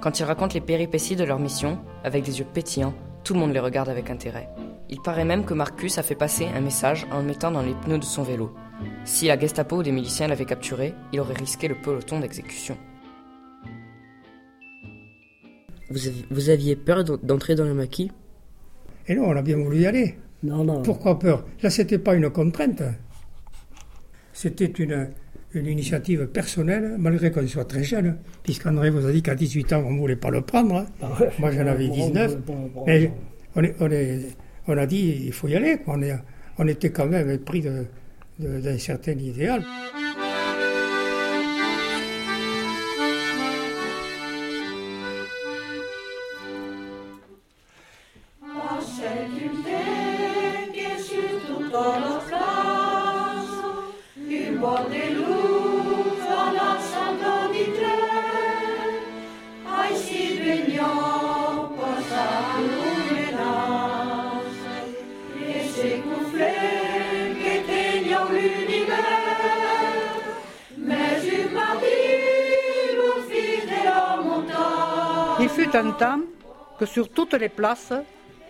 [0.00, 3.52] Quand ils racontent les péripéties de leur mission, avec des yeux pétillants, tout le monde
[3.52, 4.48] les regarde avec intérêt.
[4.88, 7.74] Il paraît même que Marcus a fait passer un message en le mettant dans les
[7.74, 8.54] pneus de son vélo.
[9.04, 12.78] Si la Gestapo ou des miliciens l'avaient capturé, il aurait risqué le peloton d'exécution.
[15.90, 18.10] Vous, aviez, vous aviez peur d'entrer dans le maquis?
[19.06, 20.18] Et non, on a bien voulu y aller.
[20.42, 20.80] Non, non.
[20.80, 21.44] Pourquoi peur?
[21.62, 22.82] Là, c'était pas une contrainte.
[24.32, 25.10] C'était une,
[25.54, 29.84] une initiative personnelle, malgré qu'on soit très jeune, puisqu'André vous a dit qu'à 18 ans,
[29.86, 30.86] on ne voulait pas le prendre.
[31.00, 31.30] Ah ouais.
[31.38, 32.38] Moi, j'en avais 19.
[32.86, 33.10] Mais
[33.54, 34.20] on, est, on, est,
[34.66, 35.78] on, a dit, il faut y aller.
[35.86, 36.14] On, est,
[36.58, 37.62] on était quand même pris
[38.38, 39.62] d'un certain idéal.
[76.78, 77.92] Que sur toutes les places,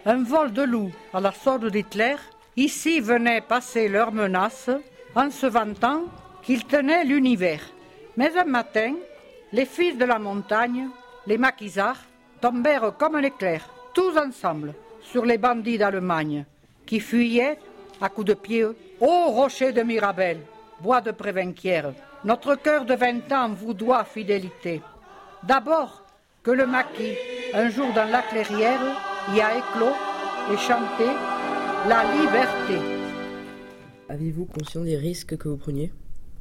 [0.04, 2.16] un vol de loups à la sorte d'Hitler,
[2.56, 4.70] ici venaient passer leurs menaces
[5.14, 6.04] en se vantant
[6.42, 7.62] qu'ils tenaient l'univers.
[8.16, 8.94] Mais un matin,
[9.52, 10.88] les fils de la montagne,
[11.26, 12.02] les maquisards,
[12.40, 16.44] tombèrent comme un éclair, tous ensemble, sur les bandits d'Allemagne,
[16.86, 17.58] qui fuyaient
[18.00, 18.64] à coups de pied
[19.00, 20.38] Ô rocher de Mirabel,
[20.80, 21.92] bois de Prévenquière,
[22.24, 24.80] notre cœur de vingt ans vous doit fidélité.
[25.42, 26.02] D'abord
[26.42, 27.16] que le maquis,
[27.54, 28.80] un jour dans la clairière,
[29.34, 29.94] y a éclos
[30.50, 31.06] et chanté
[31.88, 32.78] la liberté.
[34.08, 35.92] Aviez-vous conscience des risques que vous preniez?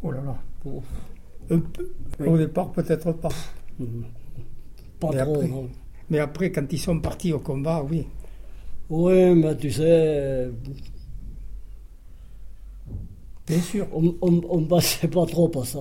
[0.04, 0.38] Oh là là.
[1.50, 1.92] Un peu.
[2.20, 2.28] Oui.
[2.28, 3.30] Au départ, peut-être pas.
[3.80, 3.86] Mmh.
[5.00, 5.70] Pas mais trop, après, non.
[6.10, 8.08] Mais après, quand ils sont partis au combat, oui.
[8.90, 10.50] Oui, mais tu sais.
[13.48, 13.88] Bien sûr.
[13.94, 15.80] On ne passait pas trop par ça.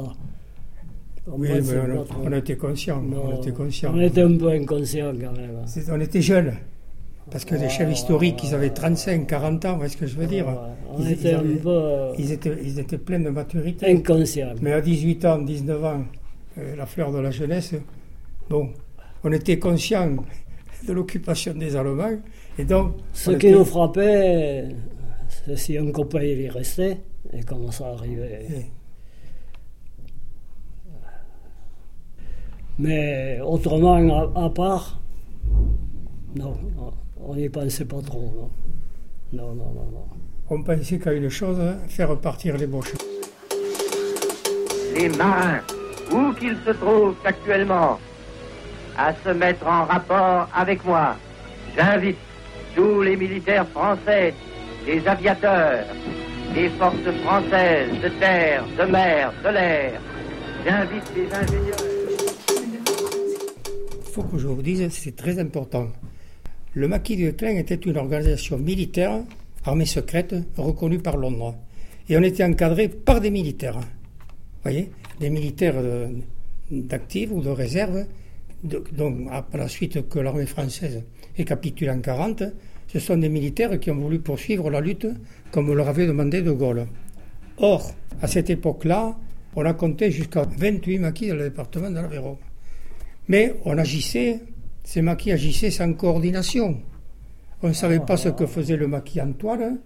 [1.26, 1.60] Oui, mais
[2.22, 3.02] on, on, était conscients.
[3.12, 3.92] On était conscients.
[3.94, 5.64] On était un peu inconscients quand même.
[5.90, 6.54] On était jeunes.
[7.30, 10.46] Parce que les chefs historiques, ils avaient 35, 40 ans, est-ce que je veux dire
[10.92, 12.12] On ils, était ils, un peu.
[12.18, 13.86] Ils étaient, ils étaient pleins de maturité.
[13.86, 14.54] Inconscients.
[14.60, 16.02] Mais à 18 ans, 19 ans,
[16.58, 17.74] euh, la fleur de la jeunesse,
[18.48, 18.70] bon,
[19.22, 20.16] on était conscients
[20.86, 22.18] de l'occupation des Allemands.
[22.58, 23.52] Et donc, Ce qui était...
[23.52, 24.68] nous frappait,
[25.28, 26.98] c'est si un copain il y restait
[27.32, 28.46] et comment ça arrivait?
[32.80, 33.96] Mais autrement,
[34.34, 35.00] à, à, part,
[36.34, 36.54] non,
[37.22, 38.48] on n'y pensait pas trop.
[39.34, 39.90] Non, non, non, non.
[39.92, 40.06] non.
[40.48, 42.94] On pensait qu'à une chose, faire partir les boches.
[44.96, 45.60] Les marins,
[46.10, 47.98] où qu'ils se trouvent actuellement,
[48.96, 51.16] à se mettre en rapport avec moi.
[51.76, 52.16] J'invite
[52.74, 54.32] tous les militaires français,
[54.86, 55.84] les aviateurs,
[56.54, 60.00] les forces françaises de terre, de mer, de l'air.
[60.64, 61.99] J'invite les ingénieurs.
[64.12, 65.86] Faut que je vous dise, c'est très important.
[66.74, 69.20] Le maquis du Klein était une organisation militaire,
[69.64, 71.54] armée secrète, reconnue par Londres.
[72.08, 73.78] Et on était encadré par des militaires.
[74.64, 74.90] Voyez
[75.20, 75.76] Des militaires
[76.72, 78.04] d'actifs ou de réserve.
[78.64, 81.04] De, donc, la suite que l'armée française
[81.38, 82.42] est capitulée en 40,
[82.88, 85.06] ce sont des militaires qui ont voulu poursuivre la lutte
[85.52, 86.88] comme leur avait demandé De Gaulle.
[87.58, 89.16] Or, à cette époque-là,
[89.54, 92.38] on a compté jusqu'à 28 maquis dans le département de l'Aveyron.
[93.30, 94.40] Mais on agissait,
[94.82, 96.82] ces maquis agissaient sans coordination.
[97.62, 99.78] On ne savait pas ce que faisait le maquis Antoine,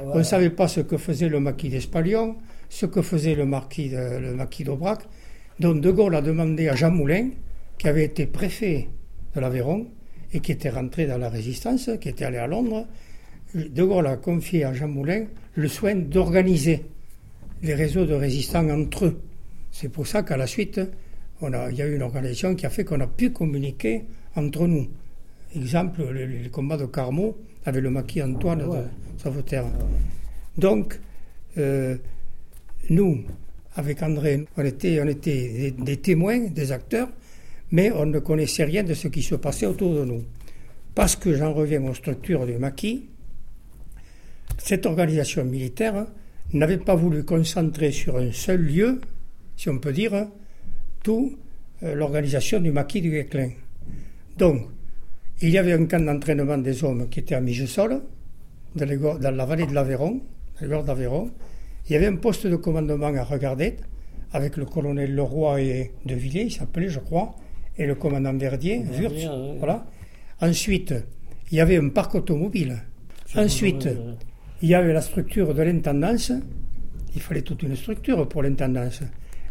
[0.00, 3.90] on ne savait pas ce que faisait le maquis d'Espalion, ce que faisait le maquis,
[3.90, 5.02] de, le maquis d'Aubrac.
[5.60, 7.28] Donc De Gaulle a demandé à Jean Moulin,
[7.78, 8.88] qui avait été préfet
[9.36, 9.86] de l'Aveyron
[10.32, 12.88] et qui était rentré dans la résistance, qui était allé à Londres,
[13.54, 16.82] De Gaulle a confié à Jean Moulin le soin d'organiser
[17.62, 19.22] les réseaux de résistants entre eux.
[19.70, 20.80] C'est pour ça qu'à la suite,
[21.42, 24.04] on a, il y a eu une organisation qui a fait qu'on a pu communiquer
[24.36, 24.88] entre nous.
[25.54, 28.78] Exemple, le, le combat de Carmaux avec le maquis Antoine ouais.
[28.78, 29.66] de Sauveterre.
[30.56, 30.98] Donc,
[31.58, 31.96] euh,
[32.90, 33.24] nous,
[33.74, 34.44] avec André.
[34.56, 37.08] On était, on était des, des témoins, des acteurs,
[37.70, 40.22] mais on ne connaissait rien de ce qui se passait autour de nous.
[40.94, 43.08] Parce que j'en reviens aux structures du maquis,
[44.58, 46.06] cette organisation militaire
[46.52, 49.00] n'avait pas voulu concentrer sur un seul lieu,
[49.56, 50.28] si on peut dire,
[51.02, 51.38] toute
[51.82, 53.50] euh, l'organisation du maquis du Guéclin.
[54.38, 54.68] Donc,
[55.40, 58.02] il y avait un camp d'entraînement des hommes qui était à Migesol,
[58.74, 60.20] dans, la vallée de l'Aveyron,
[60.60, 61.30] d'Aveyron.
[61.88, 63.76] Il y avait un poste de commandement à Regardet,
[64.32, 67.34] avec le colonel Leroy et De Villiers, il s'appelait, je crois,
[67.76, 69.56] et le commandant Verdier, Wurtz, oui.
[69.58, 69.84] voilà.
[70.40, 70.94] Ensuite,
[71.50, 72.78] il y avait un parc automobile.
[73.36, 73.88] Ensuite,
[74.62, 76.32] il y avait la structure de l'intendance.
[77.14, 79.02] Il fallait toute une structure pour l'intendance.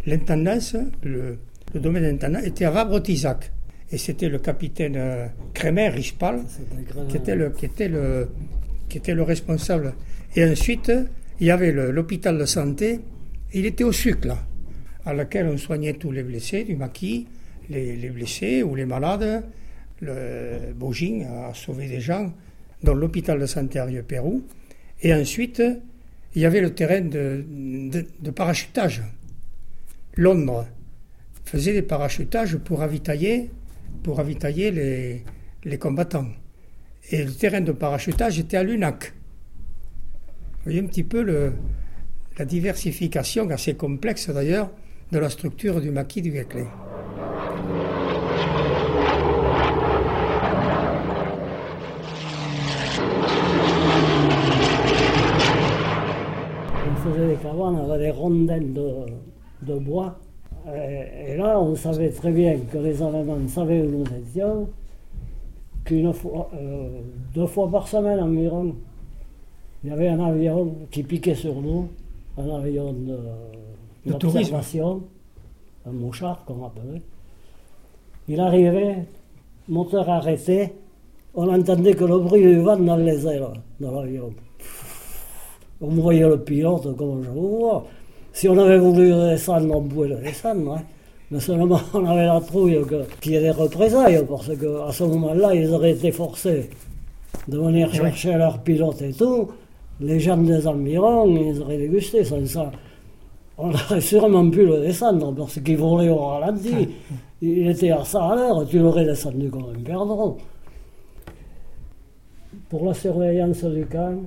[0.05, 1.37] L'intendance, le,
[1.73, 3.51] le domaine d'intendance, était à Vabre-Tisac.
[3.91, 6.41] Et c'était le capitaine euh, Crémer, Rispal,
[7.09, 8.29] qui était, le, qui, était le,
[8.89, 9.93] qui était le responsable.
[10.35, 10.91] Et ensuite,
[11.39, 12.99] il y avait l'hôpital de santé.
[13.53, 14.37] Il était au sucre, là,
[15.05, 17.27] à laquelle on soignait tous les blessés du maquis,
[17.69, 19.43] les, les blessés ou les malades.
[19.99, 22.33] Le Bogin a sauvé des gens,
[22.81, 24.41] dans l'hôpital de santé à Rieux-Pérou.
[25.01, 25.61] Et ensuite,
[26.33, 27.43] il y avait le terrain de,
[27.91, 29.01] de- de parachutage.
[30.15, 30.67] Londres
[31.45, 33.51] faisait des parachutages pour ravitailler,
[34.03, 35.23] pour ravitailler
[35.63, 36.27] les, combattants.
[37.11, 39.13] Et le terrain de parachutage était à Lunac.
[40.57, 41.51] Vous voyez un petit peu
[42.37, 44.71] la diversification assez complexe d'ailleurs
[45.11, 46.31] de la structure du maquis du
[58.73, 59.30] de,
[59.61, 60.17] de bois.
[60.67, 64.67] Et, et là, on savait très bien que les Allemands savaient où nous étions,
[65.83, 67.01] qu'une fois, euh,
[67.33, 68.75] deux fois par semaine environ,
[69.83, 71.87] il y avait un avion qui piquait sur nous,
[72.37, 73.17] un avion de,
[74.05, 74.55] De tourisme.
[75.85, 77.01] un mouchard qu'on appelait.
[78.27, 79.05] Il arrivait,
[79.67, 80.73] moteur arrêté,
[81.33, 84.31] on entendait que le bruit du vent dans les airs de l'avion.
[85.81, 87.85] On voyait le pilote comme je vous vois?
[88.33, 90.73] Si on avait voulu le descendre, on pouvait le descendre.
[90.73, 90.81] hein.
[91.31, 92.79] Mais seulement on avait la trouille
[93.21, 96.69] qu'il y ait des représailles, parce qu'à ce moment-là, ils auraient été forcés
[97.47, 98.05] de venir Eh oui.
[98.07, 99.49] chercher leur pilote et tout.
[99.99, 102.71] Les gens des environs, ils auraient dégusté sans ça.
[103.57, 106.89] On aurait sûrement pu le descendre parce qu'il volait au ralenti.
[107.43, 110.37] Il était à ça à l'heure, tu l'aurais descendu comme un perdreau.
[112.69, 114.17] Pour la surveillance du camp,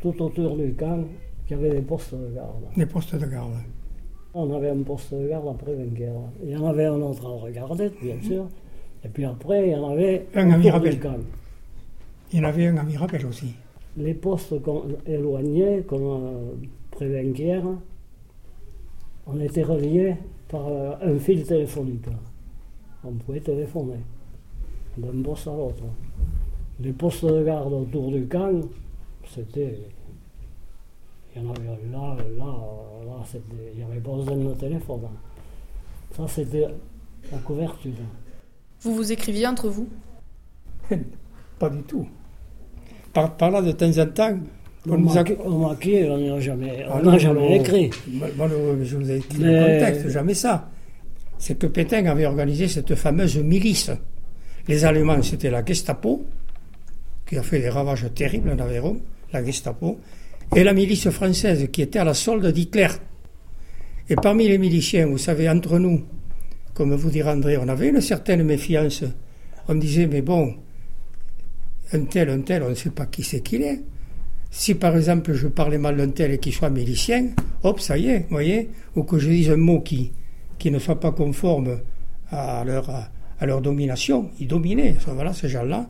[0.00, 1.00] tout autour du camp,
[1.50, 2.64] y avait des postes de garde.
[2.76, 3.52] Les postes de garde.
[4.34, 6.10] On avait un poste de garde après Venquer.
[6.42, 8.46] Il y en avait un autre à regarder, bien sûr.
[9.04, 10.98] Et puis après, il y en avait Un à Mirabel.
[12.32, 13.54] Il y en avait un à Mirabel aussi.
[13.96, 16.50] Les postes qu'on- éloignés, comme euh,
[16.90, 17.60] près Venquer,
[19.26, 20.14] on était reliés
[20.48, 22.06] par euh, un fil téléphonique.
[23.04, 24.00] On pouvait téléphoner
[24.98, 25.84] d'un poste à l'autre.
[26.80, 28.60] Les postes de garde autour du camp,
[29.34, 29.78] c'était.
[31.36, 32.44] Il y en avait là, là,
[33.06, 33.24] là,
[33.74, 35.00] il n'y avait pas besoin de téléphone.
[36.16, 36.66] Ça, c'était
[37.30, 37.92] la couverture.
[38.80, 39.86] Vous vous écriviez entre vous?
[41.58, 42.08] Pas du tout.
[43.12, 44.38] Par, par là, de temps en temps,
[44.88, 45.24] on nous a...
[45.24, 47.90] maquis, on n'a jamais, on Ah n'a non, jamais écrit.
[48.08, 48.48] Moi,
[48.82, 50.70] je vous ai écrit Mais- le contexte, jamais ça.
[51.38, 53.90] C'est que Pétain avait organisé cette fameuse milice.
[54.68, 56.24] Les Allemands, c'était la Gestapo,
[57.26, 58.98] qui a fait des ravages terribles en Aveyron,
[59.32, 59.98] la Gestapo,
[60.54, 62.88] et la milice française, qui était à la solde d'Hitler.
[64.08, 66.04] Et parmi les miliciens, vous savez, entre nous,
[66.74, 69.02] comme vous dira André, on avait une certaine méfiance.
[69.68, 70.54] On disait, mais bon,
[71.92, 73.80] un tel, un tel, on ne sait pas qui c'est qu'il est.
[74.50, 77.30] Si par exemple je parlais mal d'un tel et qu'il soit milicien,
[77.62, 80.12] hop, ça y est, voyez, ou que je dise un mot qui,
[80.58, 81.80] qui ne soit pas conforme
[82.30, 85.86] à leur, à leur domination, ils dominaient, voilà, ces gens-là,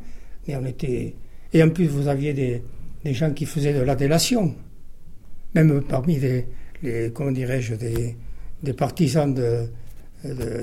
[0.46, 1.14] mais on était...
[1.52, 2.62] Et en plus, vous aviez des,
[3.06, 4.54] des gens qui faisaient de la délation,
[5.54, 6.46] même parmi les,
[6.82, 8.16] les comment dirais-je, des,
[8.62, 9.68] des partisans de-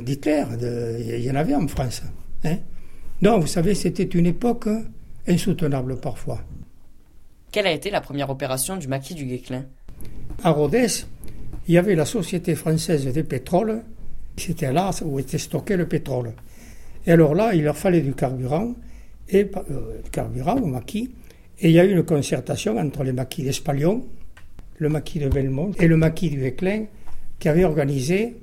[0.02, 2.02] d'Hitler, de- il y en avait en France.
[2.44, 2.58] Hein.
[3.22, 4.68] Donc, vous savez, c'était une époque
[5.28, 6.41] insoutenable parfois.
[7.52, 9.64] Quelle a été la première opération du maquis du Guesclin
[10.44, 10.88] À Rodez,
[11.68, 13.84] il y avait la Société française des pétroles.
[14.36, 16.34] C'était là où était stocké le pétrole.
[17.06, 18.74] Et alors là, il leur fallait du carburant,
[19.30, 21.14] et euh, carburant au maquis.
[21.64, 24.05] Et il y a eu une concertation entre les maquis d'Espalion,
[24.80, 26.84] le maquis de Belmont et le maquis du Éclin,
[27.39, 28.36] qui avait organisé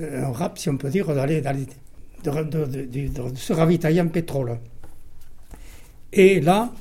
[0.00, 1.42] euh, un rap, si on peut dire, de,
[3.34, 4.58] se ravitailler en pétrole.
[6.14, 6.72] Et là,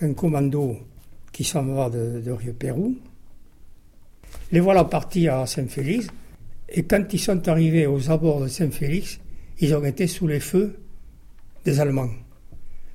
[0.00, 0.76] un commando
[1.30, 2.96] qui s'en va de, de Rieux-Pérou,
[4.50, 6.08] Les voilà partis à Saint-Félix.
[6.68, 9.20] Et quand ils sont arrivés aux abords de Saint-Félix,
[9.60, 10.80] ils ont été sous les feux
[11.64, 12.10] des Allemands.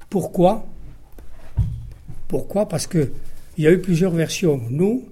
[0.10, 0.66] Pourquoi?
[2.32, 2.66] Pourquoi?
[2.68, 3.10] Parce qu'il
[3.58, 4.60] y a eu plusieurs versions.
[4.70, 5.04] Nous,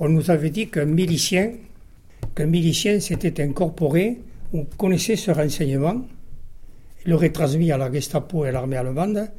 [0.00, 1.52] on nous avait dit qu'un milicien,
[2.34, 4.18] qu'un milicien s'était incorporé,
[4.52, 6.04] on connaissait ce renseignement,
[7.06, 9.30] il l'aurait transmis à la Gestapo et à l'armée allemande,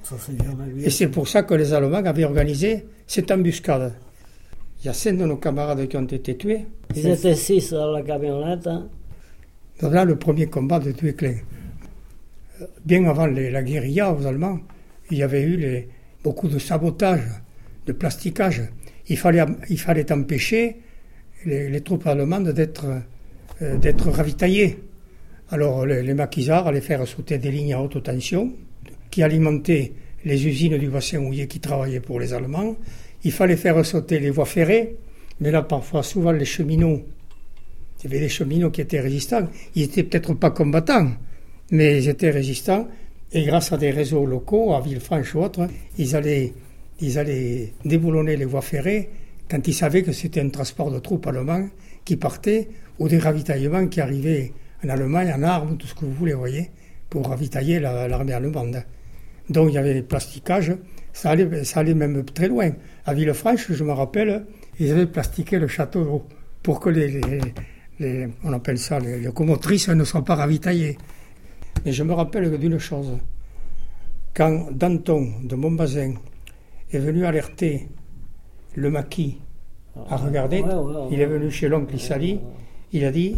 [0.86, 3.94] et c'est pour ça que les Allemands avaient organisé cette embuscade.
[4.82, 6.66] Il y a cinq de nos camarades qui ont été tués.
[6.96, 8.66] Ils étaient six dans la camionnette.
[8.68, 8.88] hein.
[9.82, 11.36] Donc là, le premier combat de Tuéclin.
[12.86, 14.60] Bien avant les- la guérilla aux Allemands,
[15.12, 15.90] il y avait eu les-
[16.26, 17.22] beaucoup de sabotage,
[17.86, 18.64] de plasticage.
[19.10, 20.78] Il fallait, empêcher
[21.46, 22.86] les, troupes allemandes d'être
[23.62, 24.80] euh, ravitaillées.
[25.52, 28.52] Alors les, les maquisards allaient faire sauter des lignes à haute tension
[29.12, 29.94] qui alimentaient
[30.26, 32.76] les usines du bassin houillé qui travaillaient pour les Allemands.
[33.24, 34.96] Il fallait faire sauter les voies ferrées,
[35.40, 37.06] mais là parfois souvent les cheminots
[38.00, 39.48] il y avait des cheminots qui étaient résistants.
[39.76, 41.12] Ils n'étaient peut-être pas combattants,
[41.72, 42.88] mais ils étaient résistants.
[43.38, 45.68] Et grâce à des réseaux locaux, à Villefranche ou autres,
[45.98, 46.54] ils allaient,
[47.02, 49.10] ils allaient déboulonner les voies ferrées
[49.52, 51.68] quand ils savaient que c'était un transport de troupes allemands
[52.06, 54.54] qui partait ou des ravitaillements qui arrivaient
[54.86, 56.72] en Allemagne, en armes, tout ce que vous voulez, voyez,
[57.10, 58.82] pour ravitailler la- l'armée allemande.
[59.50, 60.74] Donc il y avait des plasticages,
[61.12, 62.72] ça allait, ça allait même très loin.
[63.06, 64.46] À Villefranche, je me rappelle,
[64.80, 66.26] ils avaient plastiqué le château
[66.64, 67.20] pour que les-
[68.46, 70.98] on appelle ça les locomotrices ne soient pas ravitaillées.
[71.84, 73.12] Mais je me rappelle d'une chose,
[74.34, 76.14] quand Danton de Montbazin
[76.92, 77.88] est venu alerter
[78.76, 79.38] le maquis
[80.10, 81.08] à regarder, ouais, ouais, ouais.
[81.12, 82.40] il est venu chez l'oncle Issali,
[82.92, 83.36] il a dit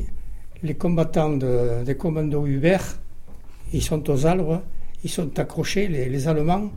[0.64, 3.00] les combattants de- des commandos Hubert,
[3.74, 4.64] ils sont aux arbres,
[5.04, 6.72] ils sont accrochés, les, les Allemands,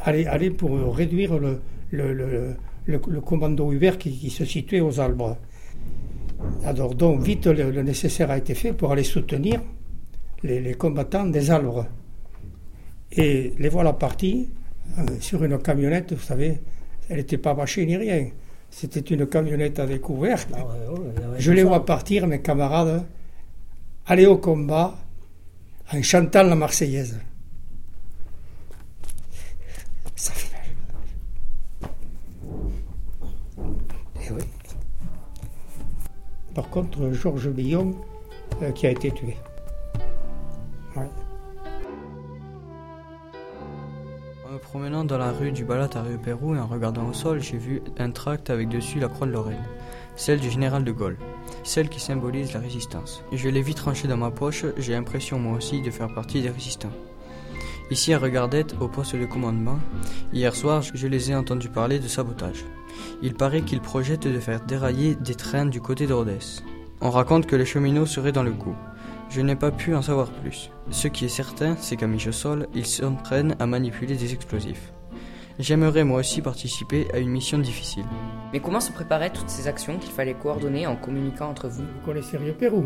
[0.00, 1.60] allaient, allaient pour réduire le,
[1.90, 2.56] le, le-
[2.86, 5.36] le- le commando Hubert qui, qui se situait aux arbres.
[6.64, 9.60] Alors donc vite le nécessaire a été fait pour aller soutenir
[10.42, 11.86] les, les combattants des arbres.
[13.12, 14.48] Et les voilà partis
[14.98, 16.60] euh, sur une camionnette, vous savez,
[17.08, 18.28] elle n'était pas bâchée ni rien.
[18.70, 20.46] C'était une camionnette à découvert.
[21.38, 23.04] Je les vois partir, mes camarades,
[24.06, 24.96] aller au combat
[25.92, 27.20] en chantant la Marseillaise.
[30.16, 31.90] Ça fait mal.
[34.26, 34.42] Eh oui.
[36.54, 37.94] Par contre, Georges Billon,
[38.62, 39.36] euh, qui a été tué.
[40.96, 41.02] En
[44.52, 47.40] me promenant dans la rue du Balat à Rue Pérou et en regardant au sol,
[47.40, 49.64] j'ai vu un tract avec dessus la croix de Lorraine,
[50.16, 51.16] celle du général de Gaulle,
[51.62, 53.24] celle qui symbolise la résistance.
[53.32, 56.50] Je l'ai vite tranchée dans ma poche, j'ai l'impression moi aussi de faire partie des
[56.50, 56.92] résistants.
[57.90, 59.78] Ici à Regardette, au poste de commandement,
[60.32, 62.64] hier soir, je les ai entendus parler de sabotage.
[63.22, 66.62] Il paraît qu'ils projettent de faire dérailler des trains du côté de Rodez.
[67.00, 68.76] On raconte que les cheminots seraient dans le coup.
[69.34, 70.70] Je n'ai pas pu en savoir plus.
[70.90, 74.92] Ce qui est certain, c'est qu'à Michesol, ils s'entraînent à manipuler des explosifs.
[75.58, 78.04] J'aimerais moi aussi participer à une mission difficile.
[78.52, 81.82] Mais comment se préparaient toutes ces actions qu'il fallait coordonner en communiquant entre vous?
[81.82, 82.84] Vous connaissez Rio Pérou.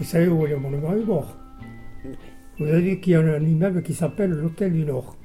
[0.00, 1.36] Vous savez où est le monument du Nord.
[2.58, 5.16] Vous avez vu qu'il y a un immeuble qui s'appelle l'Hôtel du Nord.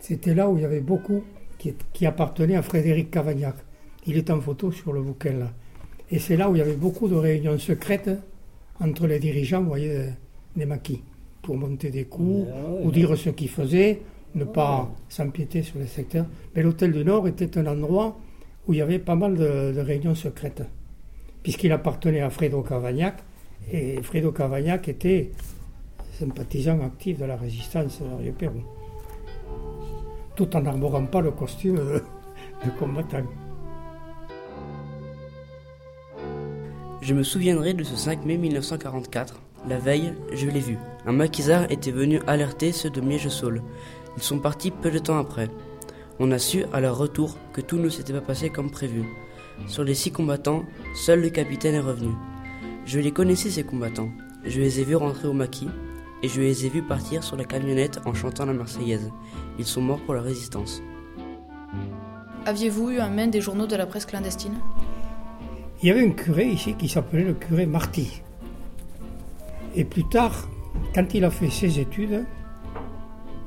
[0.00, 1.24] C'était là où il y avait beaucoup
[1.56, 3.54] qui, qui appartenaient à Frédéric Cavagnac.
[4.04, 5.50] Il est en photo sur le bouquin là.
[6.10, 8.10] Et c'est là où il y avait beaucoup de réunions secrètes
[8.80, 10.06] entre les dirigeants, vous voyez,
[10.56, 11.02] des maquis,
[11.42, 12.46] pour monter des coups
[12.82, 14.00] ou dire ce qu'ils faisaient,
[14.34, 16.26] ne pas s'empiéter sur les secteurs.
[16.54, 18.18] Mais l'Hôtel du Nord était un endroit
[18.66, 20.62] où il y avait pas mal de, de réunions secrètes,
[21.42, 23.16] puisqu'il appartenait à Fredo Cavagnac,
[23.70, 25.30] et Fredo Cavagnac était
[26.12, 28.62] sympathisant actif de la résistance du Pérou,
[30.36, 32.02] tout en n'arborant pas le costume de,
[32.64, 33.24] de combattant.
[37.02, 39.34] Je me souviendrai de ce 5 mai 1944.
[39.68, 40.78] La veille, je l'ai vu.
[41.04, 43.60] Un maquisard était venu alerter ceux de Miège-Saul.
[44.16, 45.50] Ils sont partis peu de temps après.
[46.20, 49.02] On a su à leur retour que tout ne s'était pas passé comme prévu.
[49.66, 50.62] Sur les six combattants,
[50.94, 52.12] seul le capitaine est revenu.
[52.86, 54.10] Je les connaissais ces combattants.
[54.44, 55.68] Je les ai vus rentrer au maquis
[56.22, 59.10] et je les ai vus partir sur la camionnette en chantant la Marseillaise.
[59.58, 60.80] Ils sont morts pour la résistance.
[62.46, 64.54] Aviez-vous eu en main des journaux de la presse clandestine?
[65.82, 68.22] Il y avait un curé ici qui s'appelait le curé Marty.
[69.74, 70.48] Et plus tard,
[70.94, 72.24] quand il a fait ses études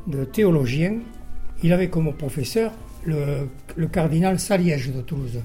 [0.07, 0.99] de théologien,
[1.63, 2.73] il avait comme professeur
[3.05, 3.47] le,
[3.87, 5.39] cardinal Saliège de Toulouse.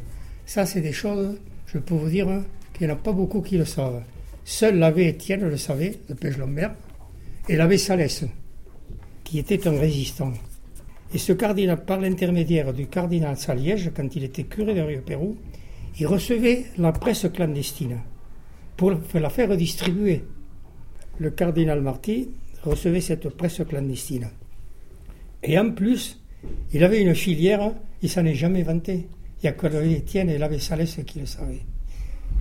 [0.46, 2.26] Ça, c'est des choses, je peux vous dire,
[2.72, 4.02] qu'il n'y en a pas beaucoup qui le savent.
[4.44, 6.74] Seul l'abbé Étienne le savait, de Pêche-Lambert,
[7.48, 8.24] et l'abbé Salès,
[9.22, 10.32] qui était un résistant.
[11.14, 15.36] Et ce cardinal, par l'intermédiaire du cardinal Saliège, quand il était curé de Rio Pérou,
[16.00, 17.98] il recevait la presse clandestine
[18.78, 20.24] pour la faire distribuer.
[21.18, 22.30] Le cardinal Marty
[22.62, 24.28] recevait cette presse clandestine.
[25.42, 26.18] Et en plus,
[26.72, 29.08] il avait une filière, il s'en est jamais vanté.
[29.42, 31.66] Il n'y a que Étienne et l'abbé Salès qui le savaient.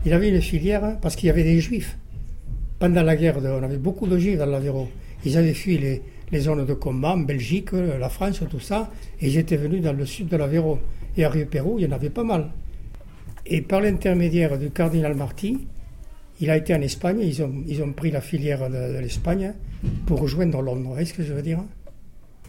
[0.05, 1.97] Il avait une filière parce qu'il y avait des juifs.
[2.79, 4.87] Pendant la guerre, on avait beaucoup de juifs dans l'Aveyron.
[5.25, 8.89] Ils avaient fui les, zones de combat en Belgique, la France, tout ça,
[9.19, 10.79] et ils étaient venus dans le sud de l'Aveyron.
[11.17, 12.49] Et à Rio-Pérou, il y en avait pas mal.
[13.45, 15.67] Et par l'intermédiaire du cardinal Marty,
[16.41, 19.53] il a été en Espagne, ils ont, ils ont pris la filière de, l'Espagne
[20.05, 20.81] pour rejoindre Londres.
[20.83, 21.59] Vous voyez ce que je veux dire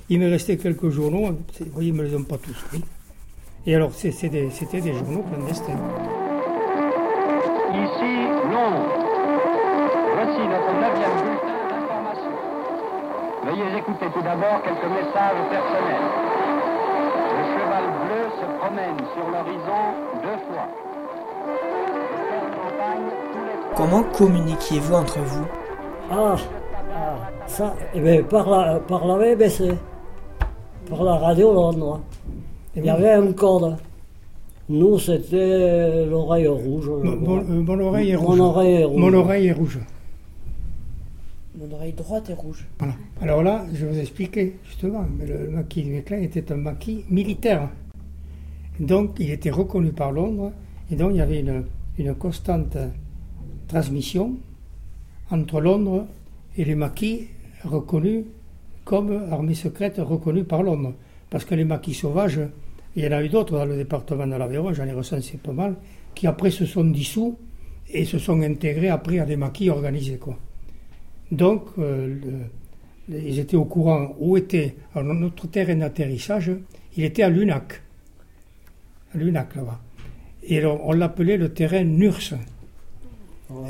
[0.08, 2.84] Il me restait quelques journaux, vous voyez, ils ne me les ont pas tous pris.
[3.66, 5.78] Et alors, c'était des, des journaux clandestins.
[7.72, 8.14] Ici,
[8.50, 9.00] Londres.
[10.14, 12.34] Voici notre neuvième bulletin d'information.
[13.44, 16.29] Veuillez écouter tout d'abord quelques messages personnels.
[18.70, 19.82] Sur l'horizon
[20.22, 20.68] deux fois.
[23.76, 25.44] Comment communiquiez-vous entre vous?
[26.08, 26.36] Ah,
[26.94, 27.16] ah,
[27.48, 29.72] ça, eh bien, par la, par la BBC,
[30.88, 32.00] par la radio Londres.
[32.76, 33.76] Il y avait un code.
[34.68, 36.88] Nous, c'était l'oreille rouge.
[37.02, 38.40] Mon, euh, mon oreille est Mon rouge.
[38.40, 39.00] oreille est rouge.
[39.00, 39.78] Mon oreille est rouge.
[41.58, 42.68] Mon oreille droite est rouge.
[42.78, 42.94] Voilà.
[43.20, 45.04] Alors là, je vais vous expliquer justement.
[45.18, 47.68] mais Le, le maquis du Éclin était un maquis militaire.
[48.80, 50.52] Donc, il était reconnu par Londres.
[50.90, 52.78] Et donc, il y avait une, constante
[53.68, 54.36] transmission
[55.30, 56.06] entre Londres
[56.56, 57.28] et les maquis
[57.62, 58.24] reconnus
[58.84, 60.94] comme armée secrète reconnue par Londres.
[61.28, 62.40] Parce que les maquis sauvages,
[62.96, 65.52] il y en a eu d'autres dans le département de l'Aveyron, j'en ai recensé pas
[65.52, 65.76] mal,
[66.14, 67.38] qui après se sont dissous
[67.92, 70.16] et se sont intégrés après à des maquis organisés.
[70.16, 70.38] Quoi.
[71.30, 72.16] Donc, euh,
[73.08, 76.50] ils étaient au courant où était notre terrain d'atterrissage.
[76.96, 77.82] Il était à Lunac,
[79.14, 79.80] Lunac là-bas.
[80.42, 82.34] Et alors, on l'appelait le terrain NURS.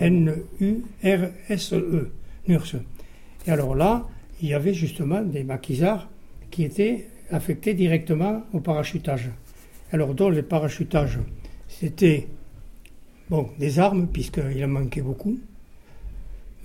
[0.01, 2.11] N-U-R-S-E, E,
[2.49, 2.77] NURS.
[3.47, 4.07] Et alors là,
[4.43, 6.09] il y avait justement des maquisards
[6.51, 9.31] qui étaient affectés directement au parachutage.
[9.93, 11.19] Alors, dans les parachutages,
[11.69, 12.29] c'était
[13.29, 15.39] bon, des armes, puisqu'il en manquait beaucoup.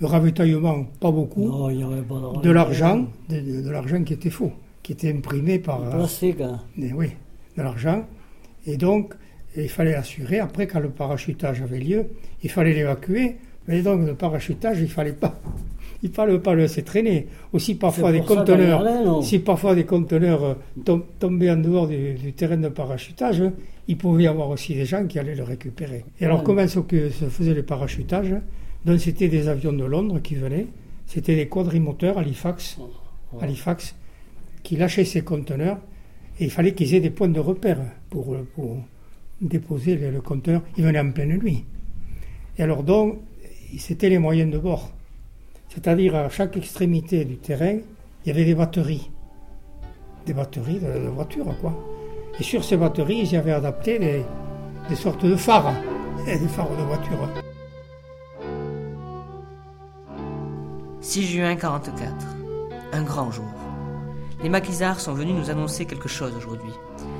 [0.00, 1.48] Le ravitaillement, pas beaucoup.
[1.48, 4.52] Non, il n'y avait pas de de l'argent, de, de- de l'argent qui était faux,
[4.82, 5.82] qui était imprimé par.
[5.82, 6.60] euh, Plastique, hein.
[6.76, 7.08] des- oui,
[7.56, 8.04] de l'argent.
[8.66, 9.14] Et donc,
[9.56, 12.06] il fallait assurer, après, quand le parachutage avait lieu,
[12.42, 13.36] il fallait l'évacuer.
[13.68, 15.38] Mais donc, le parachutage, il fallait pas.
[16.02, 17.26] Il fallait pas le laisser traîner.
[17.54, 19.22] Aussi, parfois, des conteneurs.
[19.24, 20.54] Si parfois des conteneurs euh,
[20.84, 23.42] tom- tombaient en dehors du, du terrain de parachutage,
[23.88, 26.04] il pouvait y avoir aussi des gens qui allaient le récupérer.
[26.20, 26.44] Et alors, Ouais.
[26.44, 28.34] comment se, que se faisait le parachutage?
[28.84, 30.66] Donc, c'était des avions de Londres qui venaient.
[31.06, 32.76] C'était des quadrimoteurs Halifax,
[33.40, 33.94] Halifax
[34.62, 35.78] qui lâchaient ces conteneurs.
[36.38, 37.78] Et il fallait qu'ils aient des points de repère
[38.10, 38.36] pour,
[39.40, 40.62] déposer le, compteur.
[40.76, 41.64] Ils venaient en pleine nuit.
[42.58, 43.18] Et alors, donc,
[43.78, 44.90] c'était les moyens de bord.
[45.68, 47.78] C'est-à-dire, à chaque extrémité du terrain,
[48.24, 49.10] il y avait des batteries.
[50.26, 51.74] Des batteries de, de voitures, quoi.
[52.38, 54.22] Et sur ces batteries, ils avaient adapté des,
[54.88, 55.74] des sortes de phares.
[56.26, 57.28] Des phares de voiture.
[61.00, 62.12] 6 juin 44.
[62.92, 63.55] Un grand jour.
[64.42, 66.72] Les maquisards sont venus nous annoncer quelque chose aujourd'hui.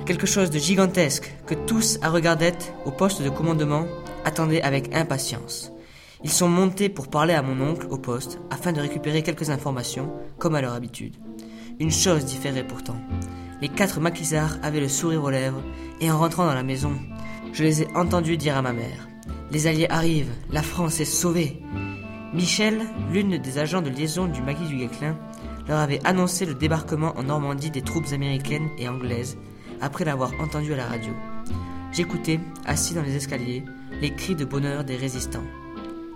[0.04, 3.86] Quelque chose de gigantesque que tous à Regardette, au poste de commandement,
[4.24, 5.72] attendaient avec impatience.
[6.22, 10.12] Ils sont montés pour parler à mon oncle au poste afin de récupérer quelques informations,
[10.38, 11.16] comme à leur habitude.
[11.78, 12.96] Une chose différait pourtant.
[13.60, 15.62] Les quatre maquisards avaient le sourire aux lèvres
[16.00, 16.92] et en rentrant dans la maison,
[17.52, 19.08] je les ai entendus dire à ma mère
[19.50, 21.62] Les Alliés arrivent, la France est sauvée.
[22.34, 25.16] Michel, l'une des agents de liaison du maquis du Guesclin,
[25.68, 29.36] leur avait annoncé le débarquement en Normandie des troupes américaines et anglaises
[29.80, 31.12] après l'avoir entendu à la radio.
[31.92, 33.64] J'écoutais, assis dans les escaliers,
[34.00, 35.44] les cris de bonheur des résistants.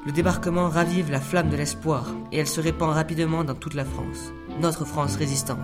[0.06, 3.84] Le débarquement ravive la flamme de l'espoir et elle se répand rapidement dans toute la
[3.84, 4.32] France.
[4.60, 5.58] Notre France résistante,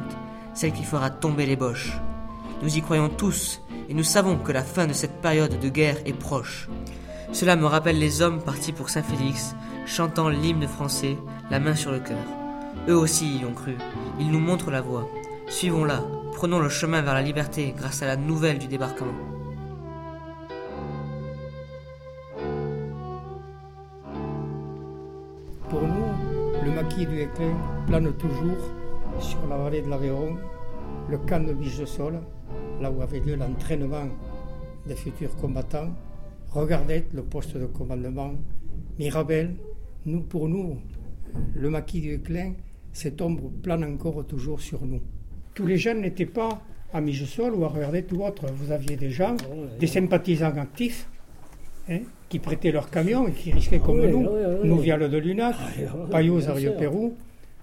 [0.54, 1.92] celle qui fera tomber les boches.
[2.62, 5.98] Nous y croyons tous et nous savons que la fin de cette période de guerre
[6.04, 6.68] est proche.
[7.32, 11.16] Cela me rappelle les hommes partis pour Saint-Félix, chantant l'hymne français,
[11.50, 12.45] la main sur le cœur.
[12.88, 13.74] Eux aussi y ont cru.
[14.20, 15.08] Ils nous montrent la voie.
[15.48, 16.04] Suivons-la.
[16.34, 19.12] Prenons le chemin vers la liberté grâce à la nouvelle du débarquement.
[25.68, 27.56] Pour nous, le maquis du Éclin
[27.88, 28.70] plane toujours
[29.18, 30.36] sur la vallée de l'Aveyron,
[31.08, 32.20] le camp de Biche de Sol,
[32.80, 34.06] là où avait lieu l'entraînement
[34.86, 35.90] des futurs combattants.
[36.50, 38.34] Regardez le poste de commandement,
[38.96, 39.56] Mirabel.
[40.04, 40.76] Nous, pour nous,
[41.56, 42.52] le maquis du Éclin,
[42.96, 45.00] cette ombre plane encore toujours sur nous.
[45.54, 46.62] Tous les jeunes n'étaient pas
[46.94, 48.46] à Migesol ou à Regardette ou autre.
[48.54, 49.36] Vous aviez des gens,
[49.78, 51.06] des sympathisants actifs,
[51.90, 54.26] hein, qui prêtaient leur camion et qui risquaient comme oui, nous,
[54.64, 56.76] nous via le de Lunac, Ah, Payos à Rio sûr.
[56.78, 57.14] Pérou.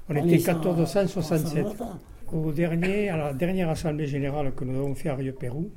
[0.10, 1.64] On On était est sans- 1467.
[1.66, 2.00] sans matin.
[2.32, 5.72] Au dernier, à la dernière assemblée générale que nous avons fait à Rio Pérou,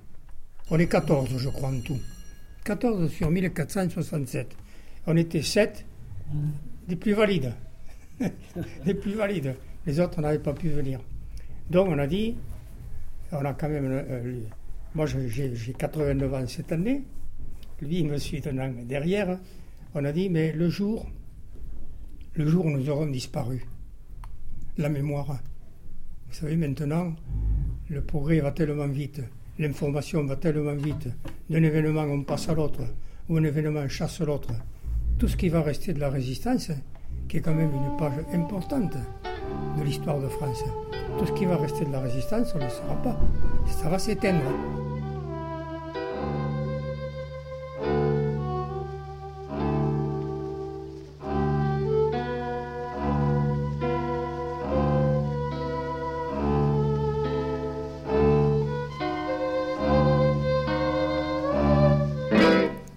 [0.70, 1.98] on est 14, je crois, en tout.
[2.64, 4.54] 14 sur 1467.
[5.06, 5.84] On était 7
[6.88, 7.52] des plus valides.
[8.84, 9.54] Les plus valides.
[9.86, 11.00] Les autres n'avaient pas pu venir.
[11.70, 12.36] Donc on a dit,
[13.32, 13.86] on a quand même.
[13.86, 14.42] euh, lui-
[14.94, 17.02] moi j'ai 89 ans cette année,
[17.82, 19.38] lui il me suit un an derrière.
[19.94, 21.06] On a dit, mais le jour,
[22.34, 23.64] le jour où nous aurons disparu,
[24.78, 25.38] la mémoire.
[26.28, 27.14] Vous savez, maintenant,
[27.88, 29.22] le progrès va tellement vite,
[29.58, 31.08] l'information va tellement vite.
[31.48, 32.82] D'un événement, on passe à l'autre,
[33.28, 34.52] ou un événement chasse l'autre.
[35.18, 36.70] Tout ce qui va rester de la résistance,
[37.28, 38.96] qui est quand même une page importante
[39.78, 40.62] de l'histoire de France,
[41.18, 43.16] tout ce qui va rester de la résistance, on ne le saura pas.
[43.66, 44.42] Ça va s'éteindre.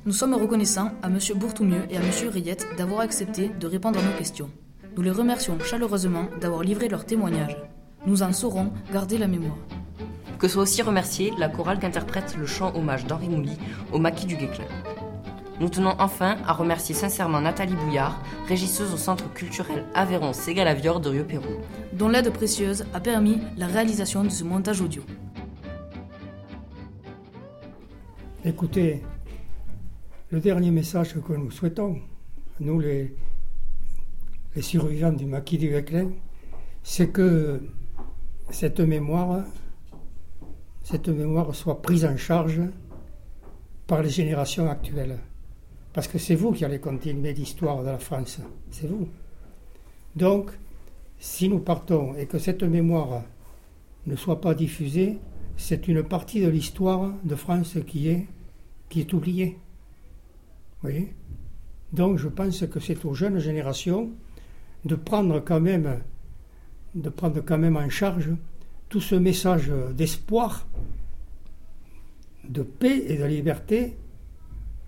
[0.09, 1.19] Nous sommes reconnaissants à M.
[1.35, 2.09] Bourtoumieux et à M.
[2.33, 4.49] Rayette d'avoir accepté de répondre à nos questions.
[4.97, 7.55] Nous les remercions chaleureusement d'avoir livré leur témoignage.
[8.07, 9.59] Nous en saurons garder la mémoire.
[10.39, 13.55] Que soit aussi remerciée la chorale qu'interprète le chant hommage d'Henri Mouly
[13.91, 14.65] au maquis du Guesclin.
[15.59, 21.09] Nous tenons enfin à remercier sincèrement Nathalie Bouillard, régisseuse au Centre culturel Aveyron Ségalavior de
[21.09, 21.53] Rio-Pérou.
[21.93, 25.03] dont l'aide précieuse a permis la réalisation de ce montage audio.
[28.43, 29.03] Écoutez,
[30.31, 31.99] le dernier message que nous souhaitons,
[32.59, 33.15] nous les,
[34.61, 36.11] survivants du maquis du Guesclin,
[36.83, 37.61] c'est que
[38.51, 39.43] cette mémoire,
[40.83, 42.61] cette mémoire soit prise en charge
[43.87, 45.17] par les générations actuelles.
[45.93, 49.07] Parce que c'est vous qui allez continuer l'histoire de la France, c'est vous.
[50.15, 50.51] Donc,
[51.17, 53.23] si nous partons et que cette mémoire
[54.05, 55.17] ne soit pas diffusée,
[55.57, 58.27] c'est une partie de l'histoire de France qui est,
[58.89, 59.57] qui est oubliée.
[61.91, 64.11] Donc je pense que c'est aux jeunes générations
[64.85, 65.99] de prendre quand même,
[66.95, 68.29] de prendre quand même en charge
[68.87, 70.67] tout ce message d'espoir,
[72.47, 73.95] de paix et de liberté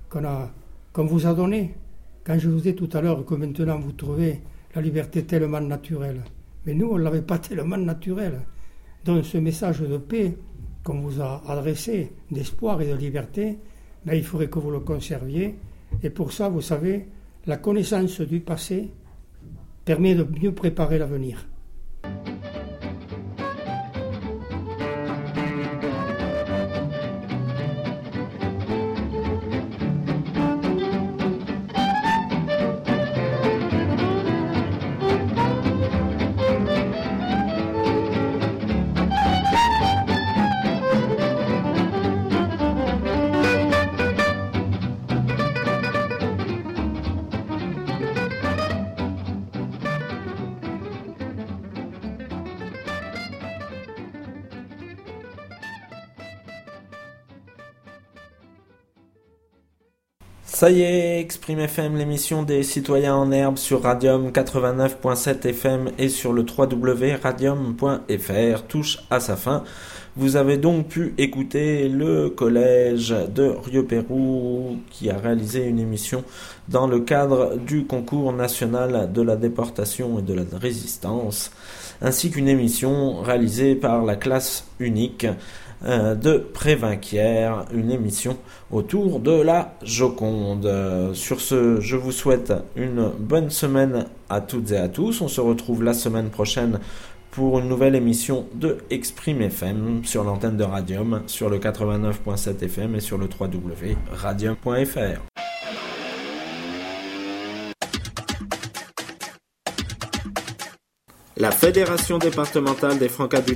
[0.09, 1.75] qu'on vous a donné.
[2.23, 4.41] Quand je vous ai tout à l'heure que maintenant vous trouvez
[4.75, 6.21] la liberté tellement naturelle,
[6.65, 8.41] mais nous on ne l'avait pas tellement naturelle.
[9.03, 10.37] Donc ce message de paix
[10.83, 13.57] qu'on vous a adressé, d'espoir et de liberté,
[14.05, 15.55] ben, il faudrait que vous le conserviez.
[16.03, 17.07] Et pour ça, vous savez,
[17.45, 18.89] la connaissance du passé
[19.85, 21.47] permet de mieux préparer l'avenir.
[60.61, 66.07] Ça y est, Exprime FM, l'émission des citoyens en herbe sur Radium 89.7 FM et
[66.07, 69.63] sur le www.radium.fr touche à sa fin.
[70.15, 76.23] Vous avez donc pu écouter le collège de Rio-Pérou qui a réalisé une émission
[76.69, 81.51] dans le cadre du concours national de la déportation et de la résistance,
[82.03, 85.25] ainsi qu'une émission réalisée par la classe unique
[85.83, 88.37] de Prévinquière, une émission
[88.71, 90.65] autour de la Joconde.
[90.65, 95.21] Euh, Sur ce, je vous souhaite une bonne semaine à toutes et à tous.
[95.21, 96.79] On se retrouve la semaine prochaine
[97.31, 102.95] pour une nouvelle émission de Exprime FM sur l'antenne de Radium, sur le 89.7 FM
[102.95, 105.21] et sur le www.radium.fr.
[111.37, 113.55] La Fédération départementale des Francas du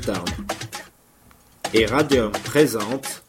[1.76, 3.22] et Radium présente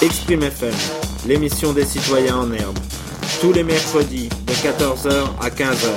[0.00, 0.72] Exprime FM,
[1.26, 2.78] l'émission des citoyens en herbe,
[3.40, 5.88] tous les mercredis de 14h à 15h